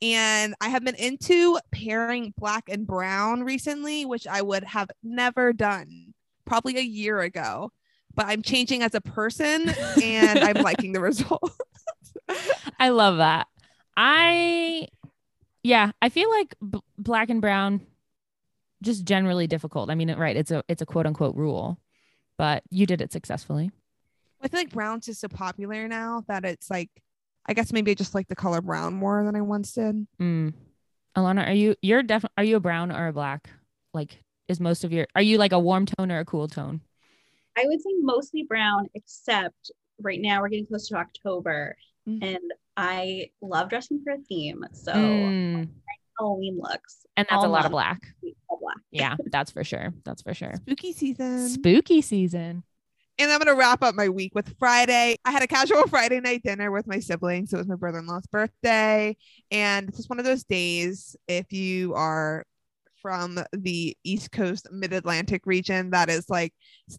[0.00, 5.52] And I have been into pairing black and brown recently, which I would have never
[5.52, 6.14] done
[6.44, 7.70] probably a year ago.
[8.14, 9.70] But I'm changing as a person
[10.02, 11.52] and I'm liking the result.
[12.80, 13.46] I love that.
[13.96, 14.88] I
[15.62, 17.86] yeah, I feel like b- black and brown
[18.82, 19.90] just generally difficult.
[19.90, 21.78] I mean, right, it's a it's a quote unquote rule,
[22.38, 23.70] but you did it successfully.
[24.40, 26.90] I feel like brown's just so popular now that it's like,
[27.46, 30.06] I guess maybe I just like the color brown more than I once did.
[30.20, 30.52] Mm.
[31.16, 33.50] Elana, are you you're definitely are you a brown or a black?
[33.94, 36.80] Like is most of your are you like a warm tone or a cool tone?
[37.56, 39.70] I would say mostly brown, except
[40.00, 41.76] right now we're getting close to October
[42.08, 42.24] Mhm.
[42.24, 44.64] and I love dressing for a theme.
[44.72, 45.68] So Mm.
[46.18, 47.06] Halloween looks.
[47.16, 48.00] And that's a lot of black.
[48.22, 48.76] black.
[48.90, 49.92] Yeah, that's for sure.
[50.04, 50.54] That's for sure.
[50.56, 51.48] Spooky season.
[51.48, 52.62] Spooky season.
[53.18, 55.16] And I'm gonna wrap up my week with Friday.
[55.24, 57.52] I had a casual Friday night dinner with my siblings.
[57.52, 59.16] It was my brother-in-law's birthday,
[59.50, 61.14] and it's just one of those days.
[61.28, 62.44] If you are
[63.02, 66.54] from the East Coast Mid-Atlantic region, that is like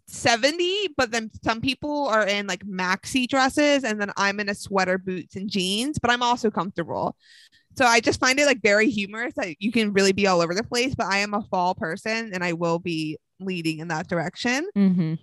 [0.07, 4.55] 70, but then some people are in like maxi dresses, and then I'm in a
[4.55, 7.15] sweater, boots, and jeans, but I'm also comfortable.
[7.75, 10.53] So I just find it like very humorous that you can really be all over
[10.53, 14.07] the place, but I am a fall person and I will be leading in that
[14.07, 15.15] direction Mm-hmm.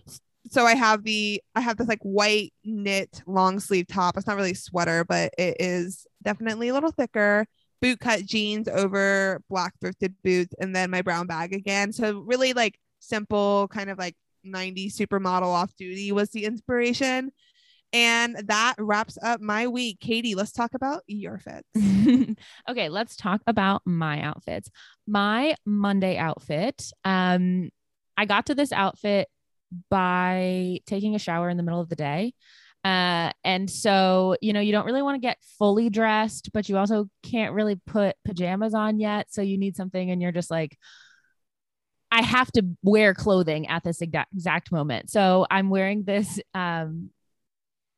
[0.50, 4.16] so I have the I have this like white knit long sleeve top.
[4.16, 7.46] It's not really a sweater, but it is definitely a little thicker.
[7.82, 11.92] Bootcut jeans over black thrifted boots and then my brown bag again.
[11.92, 14.16] So really like simple kind of like
[14.46, 17.32] 90s supermodel off duty was the inspiration.
[17.92, 19.98] And that wraps up my week.
[20.00, 21.68] Katie, let's talk about your fits.
[22.68, 24.70] okay, let's talk about my outfits.
[25.08, 26.92] My Monday outfit.
[27.04, 27.70] Um,
[28.16, 29.28] I got to this outfit
[29.88, 32.34] by taking a shower in the middle of the day.
[32.84, 36.78] Uh, and so, you know, you don't really want to get fully dressed, but you
[36.78, 39.32] also can't really put pajamas on yet.
[39.32, 40.78] So you need something, and you're just like,
[42.10, 45.10] I have to wear clothing at this exact, exact moment.
[45.10, 47.10] So I'm wearing this um,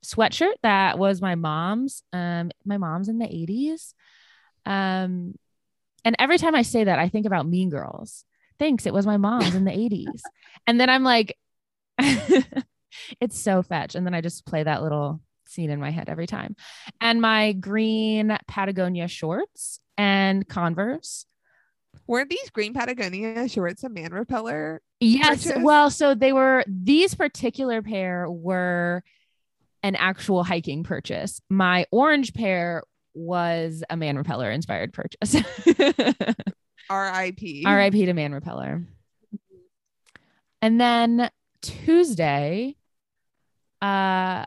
[0.05, 2.03] sweatshirt that was my mom's.
[2.13, 3.95] Um, my mom's in the 80s.
[4.67, 5.35] Um,
[6.05, 8.25] and every time I say that, I think about Mean Girls.
[8.59, 10.23] Thanks, it was my mom's in the 80s.
[10.65, 11.37] And then I'm like,
[13.21, 13.95] it's so fetch.
[13.95, 16.57] And then I just play that little scene in my head every time.
[17.01, 21.27] And my green Patagonia shorts and Converse.
[22.07, 24.83] Were these green Patagonia shorts a man repeller?
[25.01, 25.47] Yes.
[25.47, 25.63] Purchase?
[25.63, 29.03] Well, so they were, these particular pair were
[29.83, 31.41] an actual hiking purchase.
[31.49, 32.85] My orange pair
[33.15, 35.35] was a man repeller inspired purchase.
[36.91, 37.41] RIP.
[37.67, 38.83] RIP to man repeller.
[40.61, 41.31] And then
[41.61, 42.77] Tuesday,
[43.83, 44.45] uh,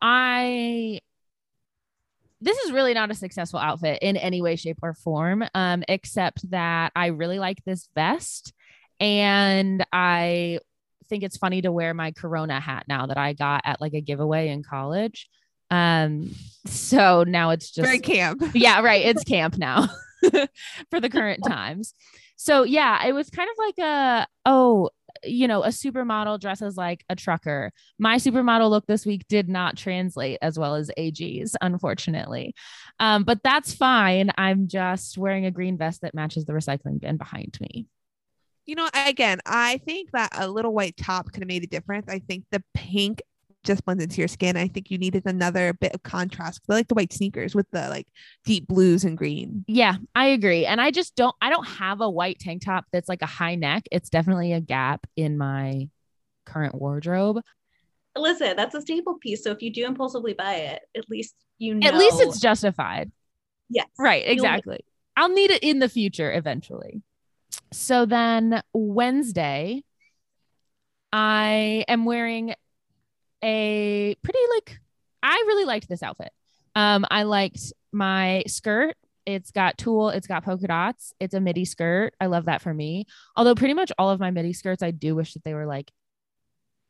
[0.00, 1.00] I
[2.40, 6.50] this is really not a successful outfit in any way, shape, or form, um, except
[6.50, 8.52] that I really like this vest
[9.00, 10.60] and I
[11.08, 14.00] think it's funny to wear my Corona hat now that I got at like a
[14.00, 15.28] giveaway in college.
[15.70, 16.34] Um,
[16.66, 18.42] so now it's just very camp.
[18.54, 19.04] Yeah, right.
[19.04, 19.88] It's camp now
[20.90, 21.94] for the current times.
[22.36, 24.90] So yeah, it was kind of like a oh,
[25.24, 27.72] you know, a supermodel dresses like a trucker.
[27.98, 32.54] My supermodel look this week did not translate as well as AG's, unfortunately.
[33.00, 34.30] Um, but that's fine.
[34.36, 37.86] I'm just wearing a green vest that matches the recycling bin behind me
[38.66, 42.08] you know, again, I think that a little white top could have made a difference.
[42.08, 43.22] I think the pink
[43.66, 44.56] just blends into your skin.
[44.56, 46.62] I think you needed another bit of contrast.
[46.70, 48.06] I like the white sneakers with the like
[48.44, 49.64] deep blues and green.
[49.66, 50.64] Yeah, I agree.
[50.64, 53.56] And I just don't I don't have a white tank top that's like a high
[53.56, 53.84] neck.
[53.90, 55.88] It's definitely a gap in my
[56.46, 57.40] current wardrobe.
[58.16, 59.44] Listen, that's a staple piece.
[59.44, 63.12] So if you do impulsively buy it, at least you know At least it's justified.
[63.68, 63.88] Yes.
[63.98, 64.84] Right, exactly.
[65.16, 67.02] I'll need it in the future eventually.
[67.72, 69.82] So then Wednesday,
[71.12, 72.54] I am wearing
[73.46, 74.80] a pretty like
[75.22, 76.32] I really liked this outfit.
[76.74, 78.96] Um, I liked my skirt.
[79.24, 82.14] It's got tulle, it's got polka dots, it's a midi skirt.
[82.20, 83.06] I love that for me.
[83.34, 85.90] Although pretty much all of my midi skirts, I do wish that they were like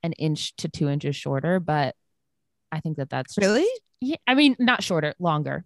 [0.03, 1.95] an inch to two inches shorter, but
[2.71, 3.67] I think that that's just, really.
[4.03, 5.65] Yeah, I mean, not shorter, longer.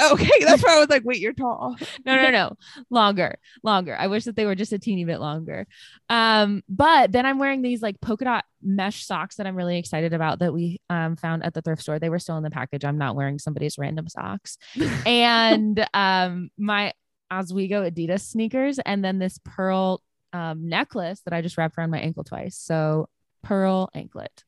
[0.00, 1.76] Okay, that's why I was like, wait, you're tall.
[2.04, 2.56] no, no, no.
[2.90, 3.96] Longer, longer.
[3.96, 5.66] I wish that they were just a teeny bit longer.
[6.08, 10.12] Um, but then I'm wearing these like polka dot mesh socks that I'm really excited
[10.12, 11.98] about that we um found at the thrift store.
[11.98, 12.84] They were still in the package.
[12.84, 14.58] I'm not wearing somebody's random socks.
[15.06, 16.92] and um my
[17.32, 22.00] Ozweego Adidas sneakers, and then this pearl um necklace that I just wrapped around my
[22.00, 22.56] ankle twice.
[22.56, 23.08] So
[23.42, 24.44] pearl anklet.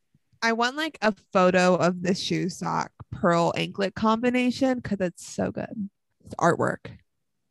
[0.47, 5.51] I want like a photo of the shoe sock pearl anklet combination because it's so
[5.51, 5.91] good.
[6.25, 6.87] It's artwork.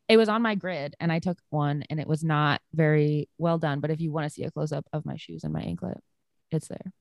[0.07, 3.57] It was on my grid and I took one and it was not very well
[3.57, 3.81] done.
[3.81, 5.97] But if you want to see a close up of my shoes and my anklet,
[6.51, 6.93] it's there.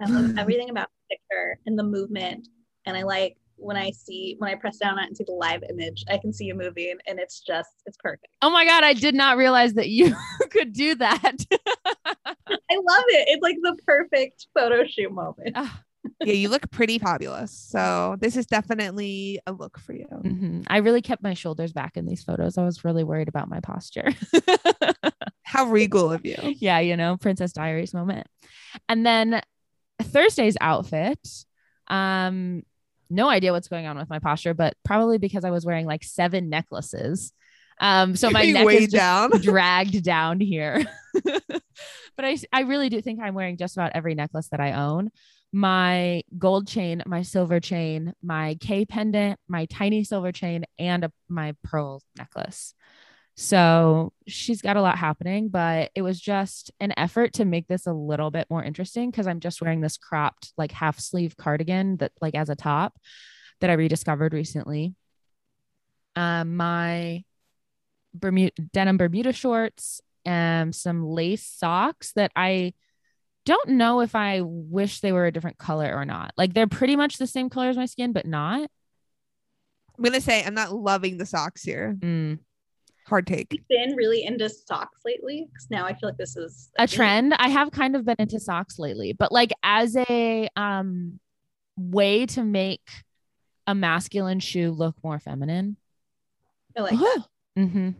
[0.00, 2.48] I love everything about the picture and the movement.
[2.86, 5.32] And I like when I see when I press down on it and see the
[5.32, 8.28] live image, I can see you moving and it's just it's perfect.
[8.42, 10.14] Oh my god, I did not realize that you
[10.50, 11.36] could do that.
[12.46, 13.28] I love it.
[13.28, 15.52] It's like the perfect photo shoot moment.
[15.54, 15.82] Ah,
[16.20, 17.52] yeah, you look pretty fabulous.
[17.52, 20.06] So this is definitely a look for you.
[20.10, 20.62] Mm-hmm.
[20.66, 22.58] I really kept my shoulders back in these photos.
[22.58, 24.12] I was really worried about my posture.
[25.42, 26.36] How regal of you.
[26.58, 28.26] Yeah, you know, Princess Diaries moment.
[28.88, 29.40] And then
[30.02, 31.20] Thursday's outfit.
[31.88, 32.62] Um,
[33.10, 36.04] no idea what's going on with my posture, but probably because I was wearing like
[36.04, 37.32] seven necklaces.
[37.80, 39.30] Um, so my neck is down.
[39.40, 40.84] dragged down here.
[41.24, 45.10] but I, I really do think I'm wearing just about every necklace that I own
[45.54, 51.12] my gold chain, my silver chain, my K pendant, my tiny silver chain, and a,
[51.28, 52.74] my pearl necklace.
[53.36, 57.86] So she's got a lot happening, but it was just an effort to make this
[57.86, 61.96] a little bit more interesting because I'm just wearing this cropped, like half sleeve cardigan
[61.96, 62.96] that, like, as a top
[63.60, 64.94] that I rediscovered recently.
[66.14, 67.24] Um, my
[68.14, 72.72] Bermuda denim Bermuda shorts, and some lace socks that I
[73.44, 76.32] don't know if I wish they were a different color or not.
[76.36, 78.70] Like they're pretty much the same color as my skin, but not.
[79.96, 81.96] I'm gonna say I'm not loving the socks here.
[81.98, 82.38] Mm.
[83.06, 83.48] Hard take.
[83.52, 87.34] I've been really into socks lately because now I feel like this is a trend.
[87.34, 91.20] I have kind of been into socks lately, but like as a um
[91.76, 92.88] way to make
[93.66, 95.76] a masculine shoe look more feminine.
[96.76, 97.24] I like that.
[97.58, 97.90] Mm-hmm.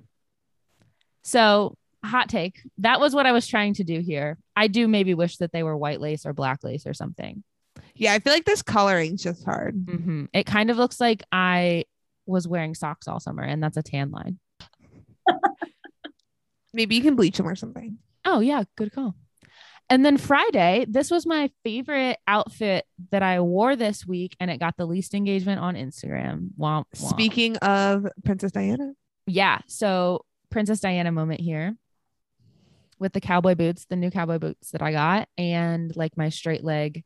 [1.23, 2.61] So hot take.
[2.79, 4.39] That was what I was trying to do here.
[4.57, 7.43] I do maybe wish that they were white lace or black lace or something.
[7.95, 9.75] Yeah, I feel like this coloring's just hard.
[9.87, 10.27] Mm-hmm.
[10.33, 11.85] It kind of looks like I
[12.27, 14.39] was wearing socks all summer, and that's a tan line.
[16.75, 17.99] Maybe you can bleach them or something.
[18.25, 19.15] Oh yeah, good call.
[19.91, 24.59] And then Friday, this was my favorite outfit that I wore this week, and it
[24.59, 26.49] got the least engagement on Instagram.
[26.59, 27.11] Womp, womp.
[27.11, 28.93] Speaking of Princess Diana,
[29.27, 29.59] yeah.
[29.67, 31.77] So Princess Diana moment here
[32.99, 36.65] with the cowboy boots, the new cowboy boots that I got, and like my straight
[36.65, 37.05] leg,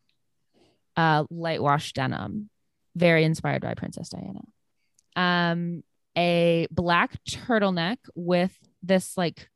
[0.96, 2.48] uh, light wash denim,
[2.94, 4.42] very inspired by Princess Diana.
[5.16, 5.82] Um,
[6.16, 9.48] a black turtleneck with this like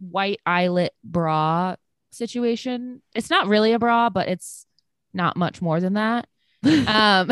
[0.00, 1.76] white eyelet bra
[2.10, 3.02] situation.
[3.14, 4.66] It's not really a bra, but it's
[5.12, 6.26] not much more than that.
[6.64, 7.30] um,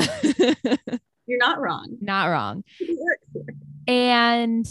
[1.27, 1.97] You're not wrong.
[2.01, 2.65] not wrong.
[3.87, 4.67] And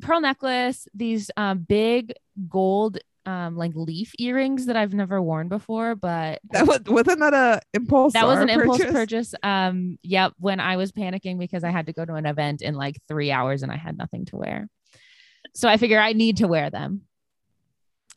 [0.00, 2.14] pearl necklace, these um, big
[2.48, 7.34] gold um, like leaf earrings that I've never worn before, but that was wasn't that
[7.34, 8.12] a impulse?
[8.12, 8.62] that was an purchase?
[8.62, 9.34] impulse purchase.
[9.42, 12.74] Um, yep, when I was panicking because I had to go to an event in
[12.76, 14.68] like three hours and I had nothing to wear.
[15.56, 17.00] So I figure I need to wear them.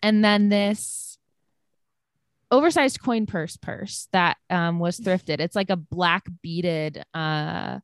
[0.04, 1.18] And then this
[2.52, 5.40] oversized coin purse purse that um, was thrifted.
[5.40, 7.80] It's like a black beaded uh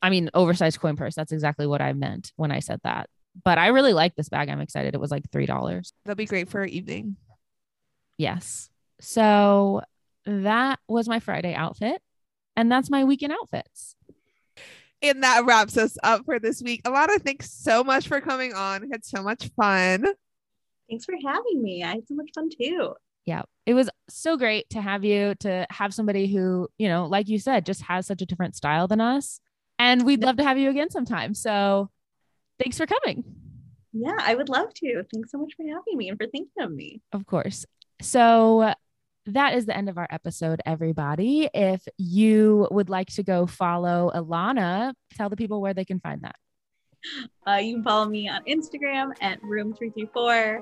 [0.00, 1.14] I mean oversized coin purse.
[1.14, 3.10] That's exactly what I meant when I said that.
[3.44, 4.48] But I really like this bag.
[4.48, 4.94] I'm excited.
[4.94, 5.92] It was like three dollars.
[6.06, 7.16] That'll be great for our evening.
[8.16, 8.70] Yes.
[8.98, 9.82] So
[10.24, 12.00] that was my Friday outfit.
[12.56, 13.94] And that's my weekend outfits.
[15.00, 16.82] And that wraps us up for this week.
[16.84, 18.82] Elana, thanks so much for coming on.
[18.82, 20.06] We had so much fun.
[20.88, 21.84] Thanks for having me.
[21.84, 22.94] I had so much fun too.
[23.24, 23.42] Yeah.
[23.66, 27.38] It was so great to have you, to have somebody who, you know, like you
[27.38, 29.40] said, just has such a different style than us.
[29.78, 31.34] And we'd love to have you again sometime.
[31.34, 31.90] So
[32.58, 33.22] thanks for coming.
[33.92, 35.04] Yeah, I would love to.
[35.12, 37.02] Thanks so much for having me and for thinking of me.
[37.12, 37.66] Of course.
[38.00, 38.72] So
[39.32, 41.48] that is the end of our episode, everybody.
[41.52, 46.22] If you would like to go follow Elana, tell the people where they can find
[46.22, 46.36] that.
[47.46, 50.60] Uh, you can follow me on Instagram at room334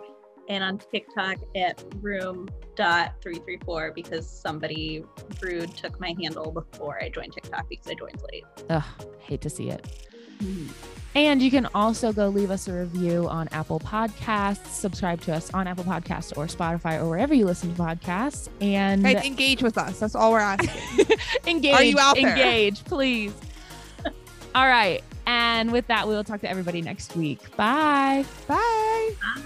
[0.48, 5.02] and on TikTok at room.334 because somebody
[5.40, 8.44] rude took my handle before I joined TikTok because I joined late.
[8.68, 8.84] Ugh,
[9.18, 10.06] hate to see it.
[11.16, 15.50] And you can also go leave us a review on Apple Podcasts, subscribe to us
[15.54, 18.50] on Apple Podcasts or Spotify or wherever you listen to podcasts.
[18.60, 19.98] And Guys, engage with us.
[19.98, 21.06] That's all we're asking.
[21.46, 21.74] engage.
[21.74, 22.36] Are you out there?
[22.36, 23.32] Engage, please.
[24.54, 25.02] all right.
[25.26, 27.56] And with that, we will talk to everybody next week.
[27.56, 28.26] Bye.
[28.46, 29.14] Bye.
[29.34, 29.42] Bye.